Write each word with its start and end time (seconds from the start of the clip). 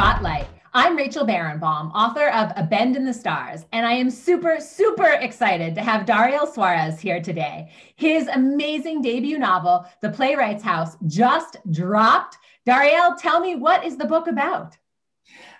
Spotlight. 0.00 0.48
I'm 0.72 0.96
Rachel 0.96 1.26
Barenbaum, 1.26 1.92
author 1.92 2.30
of 2.30 2.52
A 2.56 2.62
Bend 2.62 2.96
in 2.96 3.04
the 3.04 3.12
Stars, 3.12 3.66
and 3.70 3.84
I 3.84 3.92
am 3.92 4.08
super, 4.08 4.58
super 4.58 5.04
excited 5.20 5.74
to 5.74 5.82
have 5.82 6.06
Dariel 6.06 6.50
Suarez 6.50 6.98
here 6.98 7.20
today. 7.20 7.70
His 7.96 8.26
amazing 8.28 9.02
debut 9.02 9.38
novel, 9.38 9.84
The 10.00 10.08
Playwright's 10.08 10.62
House, 10.62 10.96
just 11.06 11.58
dropped. 11.70 12.38
Dariel, 12.66 13.14
tell 13.18 13.40
me 13.40 13.56
what 13.56 13.84
is 13.84 13.98
the 13.98 14.06
book 14.06 14.26
about? 14.26 14.74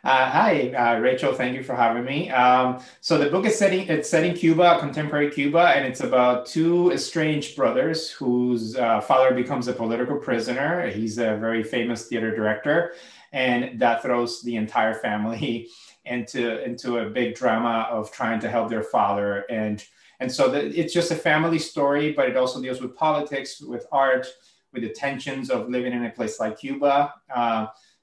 Uh, 0.02 0.30
hi, 0.30 0.70
uh, 0.70 0.98
Rachel. 0.98 1.34
Thank 1.34 1.54
you 1.54 1.62
for 1.62 1.74
having 1.76 2.06
me. 2.06 2.30
Um, 2.30 2.82
so 3.02 3.18
the 3.18 3.28
book 3.28 3.44
is 3.44 3.58
setting 3.58 3.86
it's 3.86 4.08
set 4.08 4.24
in 4.24 4.34
Cuba, 4.34 4.78
contemporary 4.80 5.30
Cuba, 5.30 5.58
and 5.76 5.84
it's 5.84 6.00
about 6.00 6.46
two 6.46 6.90
estranged 6.90 7.54
brothers 7.54 8.10
whose 8.10 8.76
uh, 8.76 9.02
father 9.02 9.34
becomes 9.34 9.68
a 9.68 9.74
political 9.74 10.16
prisoner. 10.16 10.88
He's 10.88 11.18
a 11.18 11.36
very 11.36 11.62
famous 11.62 12.06
theater 12.06 12.34
director, 12.34 12.94
and 13.32 13.78
that 13.78 14.00
throws 14.02 14.40
the 14.40 14.56
entire 14.56 14.94
family 14.94 15.68
into 16.06 16.64
into 16.64 16.98
a 16.98 17.10
big 17.10 17.34
drama 17.34 17.86
of 17.90 18.10
trying 18.10 18.40
to 18.40 18.48
help 18.48 18.70
their 18.70 18.84
father. 18.84 19.44
And 19.50 19.84
and 20.18 20.32
so 20.32 20.48
the, 20.48 20.64
it's 20.80 20.94
just 20.94 21.10
a 21.10 21.16
family 21.16 21.58
story, 21.58 22.12
but 22.12 22.26
it 22.26 22.38
also 22.38 22.62
deals 22.62 22.80
with 22.80 22.96
politics, 22.96 23.60
with 23.60 23.84
art, 23.92 24.26
with 24.72 24.82
the 24.82 24.90
tensions 24.94 25.50
of 25.50 25.68
living 25.68 25.92
in 25.92 26.06
a 26.06 26.10
place 26.10 26.40
like 26.40 26.58
Cuba. 26.58 27.12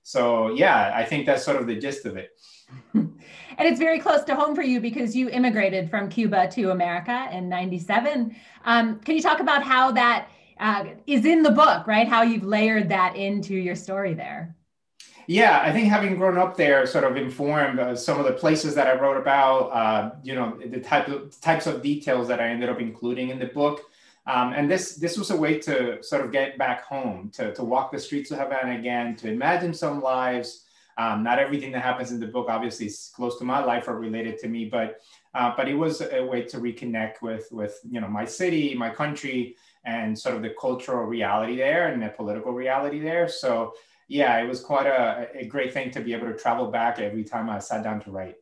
So 0.07 0.51
yeah, 0.51 0.93
I 0.95 1.03
think 1.03 1.25
that's 1.25 1.43
sort 1.43 1.57
of 1.57 1.67
the 1.67 1.75
gist 1.75 2.05
of 2.05 2.15
it. 2.15 2.29
and 2.93 3.11
it's 3.59 3.77
very 3.77 3.99
close 3.99 4.23
to 4.23 4.35
home 4.35 4.55
for 4.55 4.61
you 4.61 4.79
because 4.79 5.13
you 5.17 5.27
immigrated 5.27 5.89
from 5.89 6.07
Cuba 6.07 6.47
to 6.51 6.71
America 6.71 7.27
in 7.33 7.49
97. 7.49 8.33
Um, 8.63 9.01
can 9.01 9.15
you 9.17 9.21
talk 9.21 9.41
about 9.41 9.63
how 9.63 9.91
that 9.91 10.29
uh, 10.61 10.85
is 11.07 11.25
in 11.25 11.43
the 11.43 11.51
book, 11.51 11.87
right? 11.87 12.07
How 12.07 12.21
you've 12.21 12.45
layered 12.45 12.87
that 12.87 13.17
into 13.17 13.53
your 13.53 13.75
story 13.75 14.13
there? 14.13 14.55
Yeah, 15.27 15.59
I 15.61 15.73
think 15.73 15.89
having 15.89 16.15
grown 16.15 16.37
up 16.37 16.55
there 16.55 16.85
sort 16.85 17.03
of 17.03 17.17
informed 17.17 17.77
uh, 17.77 17.93
some 17.93 18.17
of 18.17 18.25
the 18.25 18.31
places 18.31 18.75
that 18.75 18.87
I 18.87 18.97
wrote 18.97 19.17
about, 19.17 19.63
uh, 19.73 20.11
you 20.23 20.35
know, 20.35 20.57
the 20.65 20.79
type 20.79 21.09
of 21.09 21.37
types 21.41 21.67
of 21.67 21.81
details 21.81 22.29
that 22.29 22.39
I 22.39 22.47
ended 22.47 22.69
up 22.69 22.79
including 22.79 23.27
in 23.27 23.39
the 23.39 23.47
book. 23.47 23.81
Um, 24.27 24.51
and 24.51 24.69
this 24.69 24.95
this 24.95 25.17
was 25.17 25.31
a 25.31 25.37
way 25.37 25.57
to 25.59 26.03
sort 26.03 26.25
of 26.25 26.31
get 26.31 26.57
back 26.57 26.83
home, 26.83 27.31
to, 27.35 27.53
to 27.53 27.63
walk 27.63 27.91
the 27.91 27.99
streets 27.99 28.29
of 28.31 28.39
Havana 28.39 28.77
again, 28.77 29.15
to 29.17 29.31
imagine 29.31 29.73
some 29.73 30.01
lives. 30.01 30.65
Um, 30.97 31.23
not 31.23 31.37
everything 31.37 31.71
that 31.73 31.83
happens 31.83 32.11
in 32.11 32.19
the 32.19 32.27
book 32.27 32.47
obviously 32.49 32.87
is 32.87 33.11
close 33.15 33.37
to 33.37 33.45
my 33.45 33.63
life 33.63 33.87
or 33.87 33.99
related 33.99 34.39
to 34.39 34.49
me, 34.49 34.65
but 34.65 34.99
uh, 35.33 35.53
but 35.55 35.69
it 35.69 35.75
was 35.75 36.01
a 36.01 36.25
way 36.25 36.41
to 36.43 36.57
reconnect 36.57 37.21
with 37.21 37.47
with 37.51 37.79
you 37.89 38.01
know 38.01 38.07
my 38.07 38.25
city, 38.25 38.75
my 38.75 38.89
country, 38.89 39.55
and 39.85 40.17
sort 40.17 40.35
of 40.35 40.41
the 40.41 40.53
cultural 40.59 41.05
reality 41.05 41.55
there 41.55 41.87
and 41.87 42.01
the 42.01 42.09
political 42.09 42.51
reality 42.51 42.99
there. 42.99 43.29
So 43.29 43.73
yeah, 44.09 44.37
it 44.39 44.47
was 44.47 44.61
quite 44.61 44.87
a, 44.87 45.29
a 45.35 45.45
great 45.45 45.73
thing 45.73 45.91
to 45.91 46.01
be 46.01 46.13
able 46.13 46.27
to 46.27 46.37
travel 46.37 46.67
back 46.71 46.99
every 46.99 47.23
time 47.23 47.49
I 47.49 47.59
sat 47.59 47.83
down 47.83 48.01
to 48.01 48.11
write. 48.11 48.35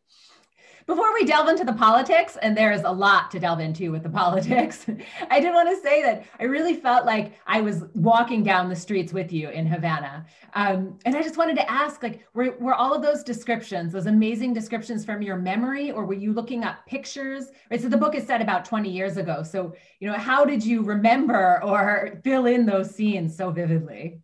Before 0.87 1.11
we 1.15 1.25
delve 1.25 1.49
into 1.49 1.63
the 1.63 1.73
politics, 1.73 2.37
and 2.43 2.55
there 2.55 2.71
is 2.71 2.83
a 2.83 2.91
lot 2.91 3.31
to 3.31 3.39
delve 3.39 3.59
into 3.59 3.91
with 3.91 4.03
the 4.03 4.09
politics, 4.21 4.85
I 5.31 5.39
did 5.39 5.51
want 5.51 5.67
to 5.69 5.81
say 5.81 6.03
that 6.03 6.25
I 6.39 6.43
really 6.43 6.75
felt 6.75 7.07
like 7.07 7.33
I 7.47 7.61
was 7.61 7.85
walking 7.95 8.43
down 8.43 8.69
the 8.69 8.75
streets 8.75 9.11
with 9.11 9.33
you 9.33 9.49
in 9.49 9.65
Havana. 9.65 10.27
Um, 10.53 10.99
and 11.05 11.15
I 11.15 11.23
just 11.23 11.37
wanted 11.37 11.55
to 11.55 11.71
ask, 11.71 12.03
like, 12.03 12.23
were, 12.35 12.55
were 12.59 12.75
all 12.75 12.93
of 12.93 13.01
those 13.01 13.23
descriptions, 13.23 13.93
those 13.93 14.05
amazing 14.05 14.53
descriptions 14.53 15.03
from 15.03 15.23
your 15.23 15.37
memory, 15.37 15.91
or 15.91 16.05
were 16.05 16.13
you 16.13 16.33
looking 16.33 16.63
at 16.63 16.85
pictures? 16.85 17.47
Right. 17.71 17.81
So 17.81 17.89
the 17.89 17.97
book 17.97 18.13
is 18.13 18.27
set 18.27 18.41
about 18.41 18.63
20 18.63 18.87
years 18.87 19.17
ago. 19.17 19.41
So, 19.41 19.73
you 19.99 20.07
know, 20.07 20.17
how 20.17 20.45
did 20.45 20.63
you 20.63 20.83
remember 20.83 21.63
or 21.63 22.19
fill 22.23 22.45
in 22.45 22.65
those 22.65 22.93
scenes 22.93 23.35
so 23.35 23.49
vividly? 23.49 24.19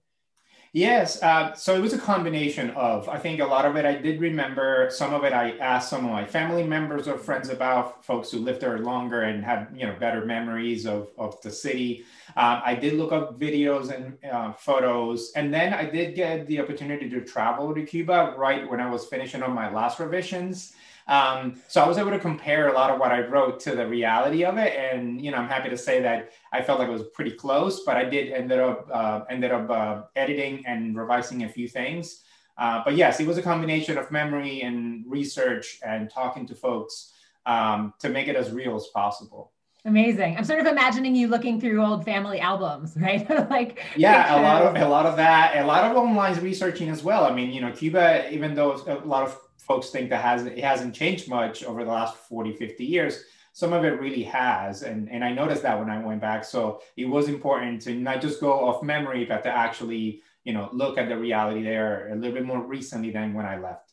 Yes. 0.74 1.22
Uh, 1.22 1.54
so 1.54 1.76
it 1.76 1.82
was 1.82 1.92
a 1.92 1.98
combination 1.98 2.70
of, 2.72 3.10
I 3.10 3.20
think 3.20 3.42
a 3.42 3.46
lot 3.46 3.66
of 3.66 3.76
it 3.76 3.84
I 3.84 3.96
did 3.96 4.22
remember. 4.22 4.88
Some 4.90 5.14
of 5.14 5.26
it 5.26 5.34
I 5.34 5.58
asked 5.58 5.90
some 5.90 6.06
of 6.06 6.12
my 6.12 6.24
family 6.24 6.64
members 6.64 7.10
or 7.10 7.18
friends 7.18 7.50
about, 7.50 8.06
folks 8.06 8.32
who 8.32 8.40
lived 8.40 8.62
there 8.62 8.80
longer 8.80 9.24
and 9.24 9.44
had, 9.44 9.68
you 9.76 9.86
know, 9.86 9.94
better 10.00 10.26
memories 10.26 10.86
of, 10.86 11.10
of 11.18 11.42
the 11.42 11.52
city. 11.52 12.06
Uh, 12.38 12.62
I 12.64 12.76
did 12.76 12.94
look 12.94 13.12
up 13.12 13.38
videos 13.38 13.94
and 13.94 14.18
uh, 14.24 14.54
photos. 14.54 15.34
And 15.36 15.54
then 15.54 15.74
I 15.74 15.90
did 15.90 16.16
get 16.16 16.48
the 16.48 16.62
opportunity 16.62 17.10
to 17.10 17.20
travel 17.20 17.76
to 17.76 17.84
Cuba 17.84 18.36
right 18.38 18.70
when 18.70 18.80
I 18.80 18.90
was 18.90 19.08
finishing 19.08 19.44
up 19.44 19.50
my 19.50 19.70
last 19.70 20.00
revisions. 20.00 20.72
Um, 21.12 21.62
so 21.68 21.82
I 21.82 21.88
was 21.90 21.98
able 21.98 22.12
to 22.12 22.20
compare 22.20 22.70
a 22.70 22.74
lot 22.74 22.90
of 22.90 22.98
what 22.98 23.12
I 23.12 23.28
wrote 23.28 23.60
to 23.62 23.76
the 23.76 23.86
reality 23.86 24.46
of 24.46 24.58
it, 24.58 24.74
and 24.78 25.22
you 25.22 25.30
know, 25.30 25.38
I'm 25.38 25.50
happy 25.50 25.70
to 25.70 25.78
say 25.78 26.02
that 26.02 26.32
I 26.54 26.62
felt 26.62 26.80
like 26.80 26.88
it 26.88 26.94
was 26.94 27.04
pretty 27.14 27.32
close, 27.32 27.84
but 27.84 27.98
I 27.98 28.06
did 28.06 28.32
ended 28.32 28.60
up 28.60 28.90
uh, 28.92 29.22
ended 29.30 29.52
up 29.52 29.70
uh, 29.70 30.04
editing 30.16 30.64
and 30.66 30.98
revising 30.98 31.44
a 31.44 31.50
few 31.50 31.68
things. 31.68 32.24
Uh, 32.58 32.82
but 32.86 32.96
yes, 32.96 33.20
it 33.20 33.28
was 33.28 33.38
a 33.38 33.42
combination 33.42 33.98
of 33.98 34.10
memory 34.10 34.62
and 34.62 35.04
research 35.06 35.80
and 35.86 36.10
talking 36.10 36.48
to 36.48 36.56
folks 36.56 37.12
um, 37.46 37.94
to 38.00 38.08
make 38.08 38.30
it 38.30 38.38
as 38.38 38.52
real 38.52 38.78
as 38.78 38.88
possible. 38.94 39.52
Amazing. 39.84 40.38
I'm 40.38 40.46
sort 40.46 40.60
of 40.60 40.68
imagining 40.68 41.14
you 41.16 41.28
looking 41.28 41.60
through 41.60 41.84
old 41.84 42.06
family 42.06 42.40
albums, 42.40 42.96
right? 43.02 43.28
like 43.50 43.84
yeah, 43.98 44.24
pictures. 44.24 44.40
a 44.40 44.42
lot 44.44 44.62
of 44.62 44.76
a 44.82 44.88
lot 44.88 45.06
of 45.06 45.18
that, 45.18 45.58
a 45.58 45.66
lot 45.66 45.92
of 45.92 45.98
online 45.98 46.40
researching 46.40 46.88
as 46.88 47.04
well. 47.04 47.26
I 47.26 47.34
mean, 47.34 47.52
you 47.52 47.60
know, 47.60 47.72
Cuba, 47.74 48.32
even 48.32 48.56
though 48.56 48.74
a 48.88 49.06
lot 49.06 49.24
of 49.24 49.38
folks 49.68 49.90
think 49.90 50.10
that 50.10 50.22
hasn't 50.22 50.58
it 50.58 50.64
hasn't 50.64 50.94
changed 50.94 51.28
much 51.30 51.64
over 51.64 51.84
the 51.84 51.92
last 51.92 52.16
40 52.16 52.54
50 52.54 52.84
years. 52.86 53.24
Some 53.54 53.74
of 53.74 53.84
it 53.84 54.00
really 54.00 54.24
has 54.24 54.84
and, 54.84 55.10
and 55.12 55.24
i 55.24 55.32
noticed 55.32 55.64
that 55.64 55.78
when 55.78 55.90
i 55.90 56.00
went 56.04 56.22
back. 56.22 56.44
So 56.44 56.82
it 56.98 57.06
was 57.06 57.28
important 57.28 57.82
to 57.84 57.94
not 57.94 58.22
just 58.22 58.40
go 58.42 58.52
off 58.52 58.82
memory 58.84 59.26
but 59.26 59.44
to 59.44 59.50
actually 59.50 60.22
you 60.44 60.54
know 60.54 60.70
look 60.72 60.98
at 60.98 61.10
the 61.10 61.18
reality 61.18 61.64
there 61.64 62.10
a 62.12 62.16
little 62.16 62.34
bit 62.34 62.46
more 62.46 62.62
recently 62.62 63.12
than 63.12 63.34
when 63.34 63.46
i 63.46 63.58
left. 63.58 63.92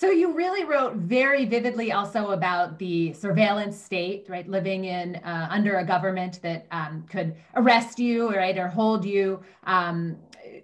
So 0.00 0.10
you 0.10 0.32
really 0.32 0.64
wrote 0.64 0.94
very 0.94 1.44
vividly 1.44 1.90
also 1.90 2.30
about 2.30 2.78
the 2.78 3.12
surveillance 3.14 3.76
state, 3.76 4.26
right? 4.28 4.48
Living 4.48 4.84
in 4.84 5.16
uh, 5.16 5.48
under 5.50 5.78
a 5.78 5.84
government 5.84 6.38
that 6.42 6.66
um, 6.70 7.04
could 7.10 7.34
arrest 7.56 7.98
you, 7.98 8.30
right, 8.30 8.56
or 8.56 8.68
hold 8.68 9.04
you, 9.04 9.42
um, 9.64 10.16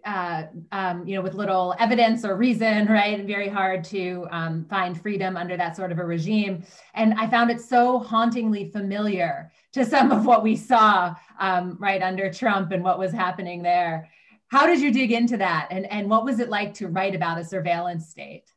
uh, 0.04 0.44
um, 0.72 1.06
you 1.06 1.14
know, 1.14 1.22
with 1.22 1.34
little 1.34 1.74
evidence 1.78 2.24
or 2.24 2.36
reason, 2.36 2.86
right? 2.90 3.18
And 3.18 3.26
very 3.26 3.48
hard 3.48 3.84
to 3.84 4.26
um, 4.30 4.64
find 4.68 5.00
freedom 5.00 5.36
under 5.36 5.56
that 5.56 5.76
sort 5.76 5.92
of 5.92 5.98
a 5.98 6.04
regime. 6.04 6.64
And 6.94 7.14
I 7.14 7.28
found 7.28 7.50
it 7.50 7.60
so 7.60 7.98
hauntingly 7.98 8.70
familiar 8.70 9.50
to 9.72 9.84
some 9.94 10.12
of 10.12 10.26
what 10.26 10.42
we 10.42 10.56
saw, 10.56 11.14
um, 11.38 11.76
right, 11.80 12.02
under 12.02 12.32
Trump 12.32 12.72
and 12.72 12.82
what 12.82 12.98
was 12.98 13.12
happening 13.12 13.62
there. 13.62 14.08
How 14.48 14.66
did 14.66 14.80
you 14.80 14.92
dig 14.92 15.10
into 15.10 15.36
that? 15.38 15.68
And, 15.70 15.90
and 15.90 16.08
what 16.08 16.24
was 16.24 16.38
it 16.38 16.48
like 16.48 16.74
to 16.74 16.88
write 16.88 17.14
about 17.14 17.38
a 17.38 17.44
surveillance 17.44 18.08
state? 18.08 18.53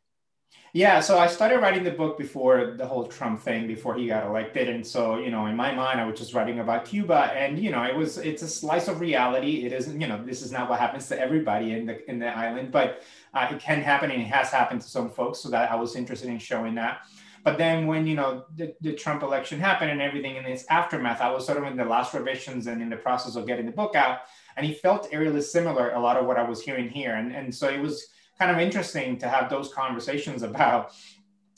Yeah, 0.73 0.99
so 0.99 1.17
I 1.17 1.27
started 1.27 1.59
writing 1.59 1.83
the 1.83 1.91
book 1.91 2.17
before 2.17 2.75
the 2.77 2.85
whole 2.85 3.07
Trump 3.07 3.41
thing, 3.41 3.67
before 3.67 3.95
he 3.95 4.07
got 4.07 4.25
elected, 4.25 4.67
and 4.67 4.85
so 4.85 5.17
you 5.17 5.31
know, 5.31 5.45
in 5.45 5.55
my 5.55 5.73
mind, 5.73 5.99
I 5.99 6.05
was 6.05 6.19
just 6.19 6.33
writing 6.33 6.59
about 6.59 6.85
Cuba, 6.85 7.31
and 7.33 7.57
you 7.57 7.71
know, 7.71 7.83
it 7.83 7.95
was 7.95 8.17
it's 8.17 8.41
a 8.41 8.47
slice 8.47 8.87
of 8.89 8.99
reality. 8.99 9.65
It 9.65 9.71
isn't, 9.71 9.99
you 9.99 10.07
know, 10.07 10.23
this 10.23 10.41
is 10.41 10.51
not 10.51 10.69
what 10.69 10.79
happens 10.79 11.07
to 11.07 11.19
everybody 11.19 11.71
in 11.71 11.85
the 11.85 12.09
in 12.09 12.19
the 12.19 12.27
island, 12.27 12.71
but 12.71 13.01
uh, 13.33 13.47
it 13.49 13.59
can 13.59 13.81
happen, 13.81 14.11
and 14.11 14.21
it 14.21 14.25
has 14.25 14.49
happened 14.49 14.81
to 14.81 14.87
some 14.87 15.09
folks. 15.09 15.39
So 15.39 15.49
that 15.49 15.71
I 15.71 15.75
was 15.75 15.95
interested 15.95 16.29
in 16.29 16.37
showing 16.37 16.75
that. 16.75 16.99
But 17.45 17.57
then 17.57 17.87
when 17.87 18.05
you 18.05 18.15
know 18.15 18.43
the, 18.55 18.75
the 18.81 18.93
Trump 18.93 19.23
election 19.23 19.59
happened 19.61 19.91
and 19.91 20.01
everything 20.01 20.35
in 20.35 20.45
its 20.45 20.65
aftermath, 20.69 21.21
I 21.21 21.31
was 21.31 21.45
sort 21.45 21.57
of 21.59 21.63
in 21.63 21.77
the 21.77 21.85
last 21.85 22.13
revisions 22.13 22.67
and 22.67 22.81
in 22.81 22.89
the 22.89 22.97
process 22.97 23.37
of 23.37 23.47
getting 23.47 23.65
the 23.65 23.71
book 23.71 23.95
out, 23.95 24.19
and 24.57 24.65
he 24.65 24.73
felt 24.73 25.07
eerily 25.13 25.41
similar 25.41 25.91
a 25.91 25.99
lot 25.99 26.17
of 26.17 26.25
what 26.25 26.37
I 26.37 26.43
was 26.43 26.61
hearing 26.61 26.89
here, 26.89 27.15
and 27.15 27.33
and 27.33 27.55
so 27.55 27.69
it 27.69 27.79
was 27.79 28.09
kind 28.37 28.51
of 28.51 28.59
interesting 28.59 29.17
to 29.17 29.27
have 29.27 29.49
those 29.49 29.73
conversations 29.73 30.43
about 30.43 30.93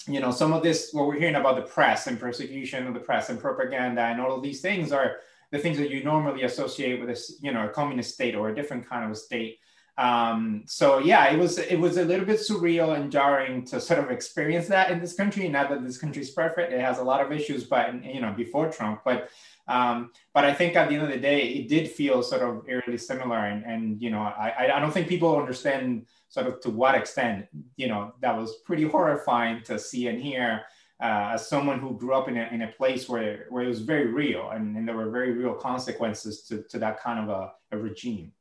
you 0.07 0.19
know 0.19 0.31
some 0.31 0.53
of 0.53 0.63
this 0.63 0.91
what 0.93 1.07
we're 1.07 1.19
hearing 1.19 1.35
about 1.35 1.55
the 1.55 1.61
press 1.61 2.07
and 2.07 2.19
persecution 2.19 2.87
of 2.87 2.93
the 2.93 2.99
press 2.99 3.29
and 3.29 3.39
propaganda 3.39 4.01
and 4.01 4.21
all 4.21 4.33
of 4.35 4.41
these 4.41 4.61
things 4.61 4.91
are 4.91 5.17
the 5.51 5.57
things 5.57 5.77
that 5.77 5.89
you 5.89 6.03
normally 6.03 6.43
associate 6.43 6.99
with 6.99 7.09
a 7.09 7.33
you 7.41 7.51
know 7.51 7.65
a 7.65 7.69
communist 7.69 8.13
state 8.13 8.35
or 8.35 8.49
a 8.49 8.55
different 8.55 8.87
kind 8.87 9.05
of 9.05 9.11
a 9.11 9.15
state. 9.15 9.57
Um, 9.97 10.63
so 10.65 10.99
yeah 10.99 11.29
it 11.29 11.37
was 11.37 11.57
it 11.57 11.77
was 11.77 11.97
a 11.97 12.05
little 12.05 12.25
bit 12.25 12.39
surreal 12.39 12.95
and 12.95 13.11
jarring 13.11 13.65
to 13.65 13.81
sort 13.81 13.99
of 13.99 14.11
experience 14.11 14.67
that 14.67 14.91
in 14.91 15.01
this 15.01 15.13
country. 15.13 15.49
Not 15.49 15.69
that 15.69 15.83
this 15.83 15.97
country 15.97 16.21
is 16.21 16.29
perfect 16.29 16.71
it 16.71 16.79
has 16.79 16.99
a 16.99 17.03
lot 17.03 17.19
of 17.19 17.33
issues 17.33 17.65
but 17.65 18.01
you 18.03 18.21
know 18.21 18.31
before 18.31 18.71
trump 18.71 19.01
but 19.03 19.29
um, 19.69 20.11
but 20.33 20.45
I 20.45 20.53
think 20.53 20.75
at 20.75 20.89
the 20.89 20.95
end 20.95 21.03
of 21.03 21.09
the 21.09 21.19
day, 21.19 21.41
it 21.43 21.69
did 21.69 21.87
feel 21.87 22.23
sort 22.23 22.41
of 22.41 22.67
eerily 22.67 22.97
similar. 22.97 23.37
And, 23.37 23.63
and 23.63 24.01
you 24.01 24.09
know, 24.09 24.21
I, 24.21 24.73
I 24.75 24.79
don't 24.79 24.91
think 24.91 25.07
people 25.07 25.37
understand 25.37 26.07
sort 26.27 26.47
of 26.47 26.59
to 26.61 26.71
what 26.71 26.95
extent, 26.95 27.45
you 27.77 27.87
know, 27.87 28.13
that 28.21 28.35
was 28.35 28.57
pretty 28.65 28.83
horrifying 28.83 29.61
to 29.65 29.77
see 29.77 30.07
and 30.07 30.19
hear 30.19 30.63
uh, 31.01 31.31
as 31.33 31.47
someone 31.47 31.79
who 31.79 31.97
grew 31.97 32.13
up 32.13 32.27
in 32.27 32.35
a, 32.35 32.49
in 32.51 32.63
a 32.63 32.67
place 32.67 33.07
where, 33.07 33.45
where 33.49 33.63
it 33.63 33.67
was 33.67 33.81
very 33.81 34.07
real 34.07 34.49
and, 34.49 34.75
and 34.75 34.87
there 34.87 34.97
were 34.97 35.11
very 35.11 35.33
real 35.33 35.53
consequences 35.53 36.41
to, 36.43 36.63
to 36.63 36.79
that 36.79 36.99
kind 36.99 37.19
of 37.19 37.29
a, 37.29 37.51
a 37.75 37.77
regime. 37.77 38.31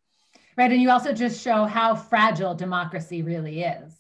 Right. 0.57 0.73
And 0.73 0.81
you 0.81 0.91
also 0.91 1.13
just 1.13 1.41
show 1.43 1.67
how 1.67 1.95
fragile 1.95 2.55
democracy 2.55 3.23
really 3.23 3.63
is. 3.63 3.93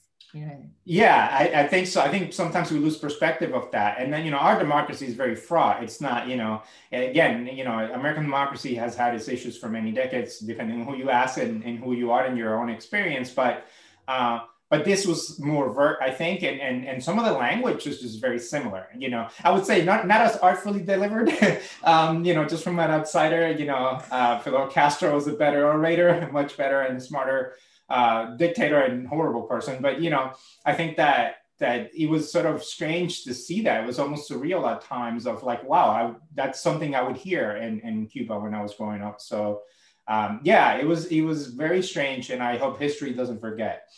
Yeah, 0.84 1.28
I, 1.30 1.62
I, 1.62 1.68
think 1.68 1.86
so. 1.86 2.02
I 2.02 2.08
think 2.08 2.32
sometimes 2.34 2.70
we 2.70 2.78
lose 2.78 2.98
perspective 2.98 3.54
of 3.54 3.70
that. 3.70 3.98
And 3.98 4.12
then, 4.12 4.24
you 4.24 4.30
know, 4.30 4.36
our 4.36 4.58
democracy 4.58 5.06
is 5.06 5.14
very 5.14 5.34
fraught. 5.34 5.82
It's 5.82 6.00
not, 6.00 6.28
you 6.28 6.36
know, 6.36 6.62
again, 6.92 7.46
you 7.46 7.64
know, 7.64 7.78
American 7.94 8.24
democracy 8.24 8.74
has 8.74 8.94
had 8.94 9.14
its 9.14 9.28
issues 9.28 9.56
for 9.56 9.68
many 9.68 9.90
decades, 9.90 10.38
depending 10.38 10.80
on 10.80 10.86
who 10.86 10.96
you 10.96 11.08
ask 11.08 11.38
and, 11.38 11.64
and 11.64 11.78
who 11.78 11.94
you 11.94 12.10
are 12.10 12.26
in 12.26 12.36
your 12.36 12.60
own 12.60 12.68
experience. 12.68 13.30
But 13.30 13.66
uh, 14.06 14.40
but 14.70 14.84
this 14.84 15.06
was 15.06 15.38
more 15.40 15.72
vert, 15.72 15.98
I 16.02 16.10
think, 16.10 16.42
and, 16.42 16.60
and 16.60 16.86
and 16.86 17.02
some 17.02 17.18
of 17.18 17.24
the 17.24 17.32
language 17.32 17.86
is 17.86 18.00
just 18.02 18.20
very 18.20 18.38
similar. 18.38 18.88
You 18.96 19.08
know, 19.08 19.28
I 19.42 19.50
would 19.50 19.64
say 19.64 19.82
not 19.82 20.06
not 20.06 20.20
as 20.20 20.36
artfully 20.36 20.82
delivered. 20.82 21.32
um, 21.84 22.24
you 22.24 22.34
know, 22.34 22.44
just 22.44 22.64
from 22.64 22.78
an 22.78 22.90
outsider, 22.90 23.50
you 23.50 23.64
know, 23.64 24.02
uh, 24.10 24.38
Fidel 24.40 24.66
Castro 24.68 25.14
was 25.14 25.26
a 25.26 25.32
better 25.32 25.66
orator, 25.66 26.28
much 26.32 26.56
better 26.58 26.82
and 26.82 27.02
smarter 27.02 27.54
uh, 27.88 28.36
dictator 28.36 28.80
and 28.80 29.06
horrible 29.06 29.42
person. 29.42 29.80
But 29.80 30.00
you 30.00 30.10
know, 30.10 30.32
I 30.64 30.74
think 30.74 30.96
that 30.96 31.36
that 31.58 31.90
it 31.94 32.08
was 32.08 32.30
sort 32.30 32.46
of 32.46 32.62
strange 32.62 33.24
to 33.24 33.34
see 33.34 33.62
that. 33.62 33.82
It 33.82 33.86
was 33.86 33.98
almost 33.98 34.30
surreal 34.30 34.70
at 34.70 34.80
times 34.80 35.26
of 35.26 35.42
like, 35.42 35.68
wow, 35.68 35.90
I, 35.90 36.14
that's 36.34 36.60
something 36.60 36.94
I 36.94 37.02
would 37.02 37.16
hear 37.16 37.56
in, 37.56 37.80
in 37.80 38.06
Cuba 38.06 38.38
when 38.38 38.54
I 38.54 38.62
was 38.62 38.74
growing 38.74 39.02
up. 39.02 39.20
So 39.20 39.62
um, 40.08 40.40
yeah, 40.42 40.76
it 40.76 40.86
was 40.86 41.06
it 41.06 41.20
was 41.20 41.48
very 41.48 41.82
strange, 41.82 42.30
and 42.30 42.42
I 42.42 42.56
hope 42.56 42.78
history 42.78 43.12
doesn't 43.12 43.40
forget. 43.40 43.88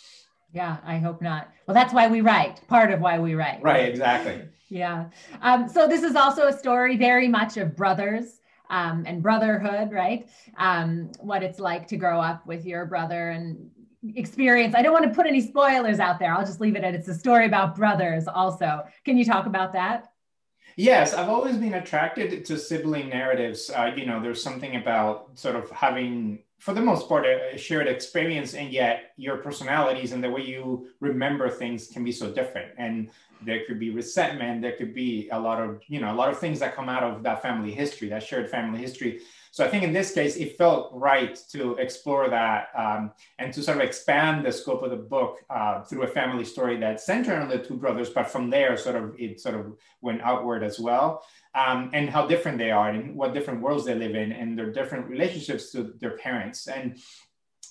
Yeah, 0.53 0.79
I 0.85 0.99
hope 0.99 1.23
not. 1.23 1.49
Well, 1.67 1.75
that's 1.75 1.95
why 1.95 2.09
we 2.09 2.21
write. 2.21 2.67
Part 2.67 2.91
of 2.91 3.01
why 3.01 3.21
we 3.21 3.37
write. 3.37 3.63
Right, 3.63 3.89
exactly. 3.89 4.43
Yeah. 4.69 5.07
Um, 5.43 5.69
so 5.69 5.87
this 5.87 6.03
is 6.03 6.17
also 6.17 6.49
a 6.49 6.53
story 6.53 6.97
very 6.97 7.29
much 7.29 7.57
of 7.57 7.77
brothers 7.77 8.41
um, 8.69 9.05
and 9.07 9.23
brotherhood, 9.23 9.93
right? 9.93 10.29
Um, 10.57 11.11
what 11.21 11.45
it's 11.45 11.61
like 11.61 11.87
to 11.89 11.97
grow 11.97 12.21
up 12.21 12.47
with 12.47 12.67
your 12.67 12.87
brother 12.87 13.31
and 13.31 13.71
experience. 14.15 14.75
I 14.75 14.83
don't 14.83 14.93
want 14.93 15.05
to 15.05 15.11
put 15.11 15.27
any 15.27 15.41
spoilers 15.41 15.99
out 15.99 16.19
there. 16.19 16.33
I'll 16.33 16.45
just 16.45 16.61
leave 16.61 16.77
it 16.77 16.85
at 16.85 16.95
it's 16.95 17.09
a 17.09 17.15
story 17.15 17.47
about 17.47 17.77
brothers 17.77 18.27
also. 18.27 18.85
Can 19.05 19.17
you 19.17 19.25
talk 19.25 19.47
about 19.47 19.73
that? 19.75 20.13
Yes, 20.77 21.13
I've 21.13 21.29
always 21.29 21.57
been 21.57 21.75
attracted 21.75 22.45
to 22.45 22.59
sibling 22.59 23.09
narratives. 23.09 23.71
Uh, 23.71 23.93
you 23.95 24.07
know, 24.07 24.23
there's 24.23 24.43
something 24.43 24.77
about 24.77 25.39
sort 25.39 25.57
of 25.57 25.71
having 25.71 26.39
for 26.61 26.75
the 26.75 26.81
most 26.81 27.09
part, 27.09 27.25
a 27.27 27.57
shared 27.57 27.89
experience, 27.89 28.53
and 28.53 28.71
yet 28.71 29.13
your 29.17 29.39
personalities 29.39 30.13
and 30.13 30.23
the 30.23 30.29
way 30.29 30.43
you 30.43 30.89
remember 31.01 31.49
things 31.49 31.89
can 31.89 32.05
be 32.05 32.13
so 32.13 32.31
different. 32.31 32.73
And 32.77 33.11
there 33.45 33.65
could 33.67 33.79
be 33.79 33.91
resentment, 33.91 34.63
there 34.63 34.73
could 34.73 34.95
be 34.95 35.29
a 35.31 35.39
lot 35.39 35.61
of, 35.61 35.81
you 35.89 36.01
know, 36.01 36.13
a 36.13 36.15
lot 36.15 36.29
of 36.31 36.39
things 36.39 36.59
that 36.61 36.75
come 36.75 36.89
out 36.89 37.03
of 37.03 37.23
that 37.23 37.43
family 37.43 37.73
history, 37.73 38.09
that 38.09 38.23
shared 38.23 38.51
family 38.51 38.81
history. 38.81 39.21
So 39.53 39.65
I 39.65 39.69
think 39.69 39.83
in 39.83 39.93
this 39.93 40.13
case, 40.13 40.37
it 40.37 40.57
felt 40.57 40.93
right 40.95 41.37
to 41.51 41.75
explore 41.77 42.29
that 42.29 42.69
um, 42.77 43.13
and 43.39 43.53
to 43.53 43.63
sort 43.63 43.79
of 43.79 43.83
expand 43.83 44.47
the 44.47 44.53
scope 44.53 44.83
of 44.83 44.91
the 44.91 44.97
book 44.97 45.39
uh, 45.51 45.83
through 45.83 46.05
a 46.05 46.07
family 46.07 46.45
story 46.45 46.77
that 46.79 47.01
centered 47.01 47.41
on 47.41 47.49
the 47.49 47.59
two 47.59 47.77
brothers, 47.77 48.11
but 48.11 48.31
from 48.31 48.49
there, 48.49 48.77
sort 48.77 48.97
of 48.97 49.19
it 49.19 49.41
sort 49.41 49.57
of 49.57 49.77
went 50.03 50.21
outward 50.23 50.63
as 50.63 50.79
well 50.79 51.25
um, 51.55 51.91
and 51.93 52.09
how 52.09 52.27
different 52.27 52.59
they 52.59 52.71
are 52.71 52.91
and 52.91 53.17
what 53.17 53.35
different 53.35 53.61
worlds 53.61 53.85
they 53.85 53.95
live 53.95 54.15
in 54.15 54.33
and 54.33 54.57
their 54.57 54.73
different 54.73 55.07
relationships 55.09 55.73
to 55.73 55.95
their 56.01 56.17
parents. 56.17 56.69
And 56.69 56.99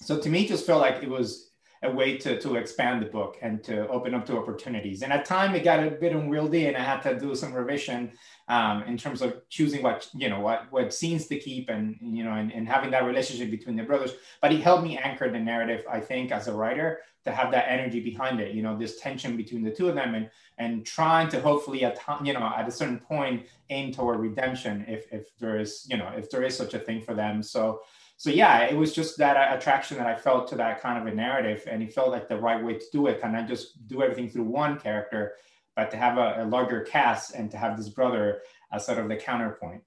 so 0.01 0.19
to 0.19 0.29
me, 0.29 0.43
it 0.43 0.49
just 0.49 0.65
felt 0.65 0.81
like 0.81 1.01
it 1.01 1.09
was 1.09 1.48
a 1.81 1.89
way 1.89 2.17
to, 2.17 2.39
to 2.41 2.55
expand 2.55 3.01
the 3.01 3.05
book 3.05 3.37
and 3.41 3.63
to 3.63 3.87
open 3.87 4.13
up 4.13 4.25
to 4.25 4.37
opportunities. 4.37 5.01
And 5.01 5.13
at 5.13 5.23
time 5.25 5.55
it 5.55 5.63
got 5.63 5.81
a 5.81 5.91
bit 5.91 6.13
unwieldy 6.13 6.67
and 6.67 6.75
I 6.75 6.81
had 6.81 7.01
to 7.03 7.17
do 7.17 7.33
some 7.35 7.53
revision 7.53 8.11
um, 8.49 8.83
in 8.83 8.97
terms 8.97 9.21
of 9.21 9.47
choosing 9.49 9.81
what, 9.81 10.09
you 10.13 10.29
know, 10.29 10.41
what, 10.41 10.69
what 10.71 10.93
scenes 10.93 11.27
to 11.27 11.39
keep 11.39 11.69
and, 11.69 11.95
you 12.01 12.25
know, 12.25 12.33
and, 12.33 12.51
and 12.51 12.67
having 12.67 12.91
that 12.91 13.05
relationship 13.05 13.49
between 13.49 13.77
the 13.77 13.83
brothers. 13.83 14.11
But 14.41 14.51
he 14.51 14.59
helped 14.59 14.83
me 14.83 14.97
anchor 14.97 15.31
the 15.31 15.39
narrative, 15.39 15.85
I 15.89 16.01
think, 16.01 16.31
as 16.31 16.49
a 16.49 16.53
writer 16.53 16.99
to 17.23 17.31
have 17.31 17.51
that 17.51 17.69
energy 17.69 18.01
behind 18.01 18.41
it, 18.41 18.53
you 18.53 18.61
know, 18.61 18.77
this 18.77 18.99
tension 18.99 19.37
between 19.37 19.63
the 19.63 19.71
two 19.71 19.87
of 19.87 19.95
them 19.95 20.15
and, 20.15 20.29
and 20.57 20.85
trying 20.85 21.29
to 21.29 21.39
hopefully 21.39 21.85
at, 21.85 21.97
you 22.23 22.33
know, 22.33 22.51
at 22.57 22.67
a 22.67 22.71
certain 22.71 22.99
point 22.99 23.45
aim 23.69 23.93
toward 23.93 24.19
redemption 24.19 24.83
if, 24.87 25.05
if 25.13 25.37
there 25.37 25.59
is, 25.59 25.85
you 25.89 25.97
know, 25.97 26.11
if 26.17 26.29
there 26.29 26.43
is 26.43 26.57
such 26.57 26.73
a 26.73 26.79
thing 26.79 27.01
for 27.01 27.13
them. 27.13 27.41
So, 27.41 27.81
so 28.19 28.31
yeah, 28.31 28.63
it 28.63 28.75
was 28.75 28.93
just 28.93 29.17
that 29.19 29.37
uh, 29.37 29.55
attraction 29.55 29.95
that 29.95 30.05
I 30.05 30.13
felt 30.13 30.49
to 30.49 30.57
that 30.57 30.81
kind 30.81 30.99
of 30.99 31.07
a 31.07 31.15
narrative, 31.15 31.63
and 31.71 31.81
it 31.81 31.93
felt 31.93 32.09
like 32.09 32.27
the 32.27 32.35
right 32.35 32.61
way 32.61 32.73
to 32.73 32.85
do 32.91 33.07
it. 33.07 33.21
And 33.23 33.33
I 33.33 33.43
just 33.43 33.87
do 33.87 34.03
everything 34.03 34.29
through 34.29 34.43
one 34.43 34.77
character, 34.77 35.35
but 35.73 35.89
to 35.91 35.95
have 35.95 36.17
a, 36.17 36.43
a 36.43 36.45
larger 36.45 36.81
cast 36.81 37.33
and 37.33 37.49
to 37.51 37.57
have 37.57 37.77
this 37.77 37.87
brother 37.87 38.41
as 38.73 38.85
sort 38.85 38.97
of 38.97 39.07
the 39.07 39.15
counterpoint. 39.15 39.83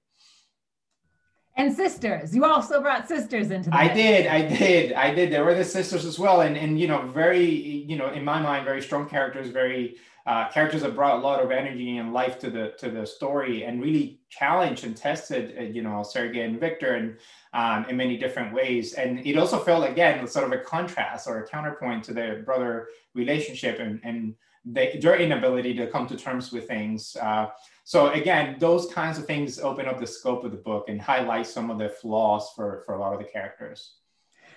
And 1.57 1.77
sisters, 1.77 2.35
you 2.35 2.47
also 2.47 2.81
brought 2.81 3.07
sisters 3.07 3.51
into 3.51 3.69
that. 3.69 3.79
I 3.79 3.93
did, 3.93 4.27
I 4.27 4.49
did, 4.49 4.95
I 4.95 5.15
did. 5.15 5.31
There 5.31 5.45
were 5.45 5.55
the 5.55 5.63
sisters 5.63 6.07
as 6.07 6.19
well, 6.19 6.41
and 6.41 6.57
and 6.57 6.81
you 6.81 6.89
know, 6.89 7.03
very, 7.09 7.45
you 7.45 7.97
know, 7.97 8.11
in 8.15 8.25
my 8.25 8.41
mind, 8.41 8.65
very 8.65 8.81
strong 8.81 9.11
characters, 9.11 9.51
very 9.51 9.97
uh, 10.27 10.49
characters 10.51 10.83
that 10.83 10.95
brought 10.95 11.19
a 11.19 11.23
lot 11.23 11.43
of 11.43 11.51
energy 11.51 11.97
and 11.99 12.13
life 12.13 12.39
to 12.39 12.51
the 12.51 12.75
to 12.79 12.91
the 12.91 13.05
story 13.05 13.65
and 13.65 13.83
really 13.83 14.21
challenged 14.29 14.85
and 14.85 14.97
tested 14.97 15.55
uh, 15.59 15.63
you 15.63 15.83
know 15.83 16.03
Sergey 16.03 16.43
and 16.43 16.61
Victor 16.61 16.95
and 16.95 17.17
um, 17.53 17.89
in 17.91 17.97
many 17.97 18.17
different 18.17 18.55
ways. 18.55 18.95
And 18.95 19.27
it 19.27 19.37
also 19.37 19.59
felt 19.59 19.89
again 19.89 20.27
sort 20.29 20.47
of 20.47 20.53
a 20.53 20.59
contrast 20.59 21.27
or 21.27 21.43
a 21.43 21.49
counterpoint 21.49 22.05
to 22.05 22.15
their 22.15 22.43
brother 22.43 22.89
relationship 23.15 23.81
and 23.81 24.01
and 24.05 24.35
they, 24.65 24.97
their 25.03 25.19
inability 25.19 25.75
to 25.75 25.89
come 25.89 26.07
to 26.07 26.17
terms 26.17 26.53
with 26.53 26.69
things. 26.69 27.17
Uh, 27.17 27.49
so 27.83 28.11
again 28.11 28.57
those 28.61 28.87
kinds 28.93 29.19
of 29.19 29.27
things 29.27 29.59
open 29.59 29.87
up 29.87 29.99
the 29.99 30.07
scope 30.07 30.45
of 30.45 30.53
the 30.53 30.57
book 30.57 30.89
and 30.89 31.01
highlight 31.01 31.47
some 31.47 31.71
of 31.71 31.79
the 31.79 31.89
flaws 31.89 32.53
for 32.55 32.83
for 32.87 32.95
a 32.95 33.01
lot 33.01 33.13
of 33.13 33.19
the 33.19 33.25
characters 33.27 33.95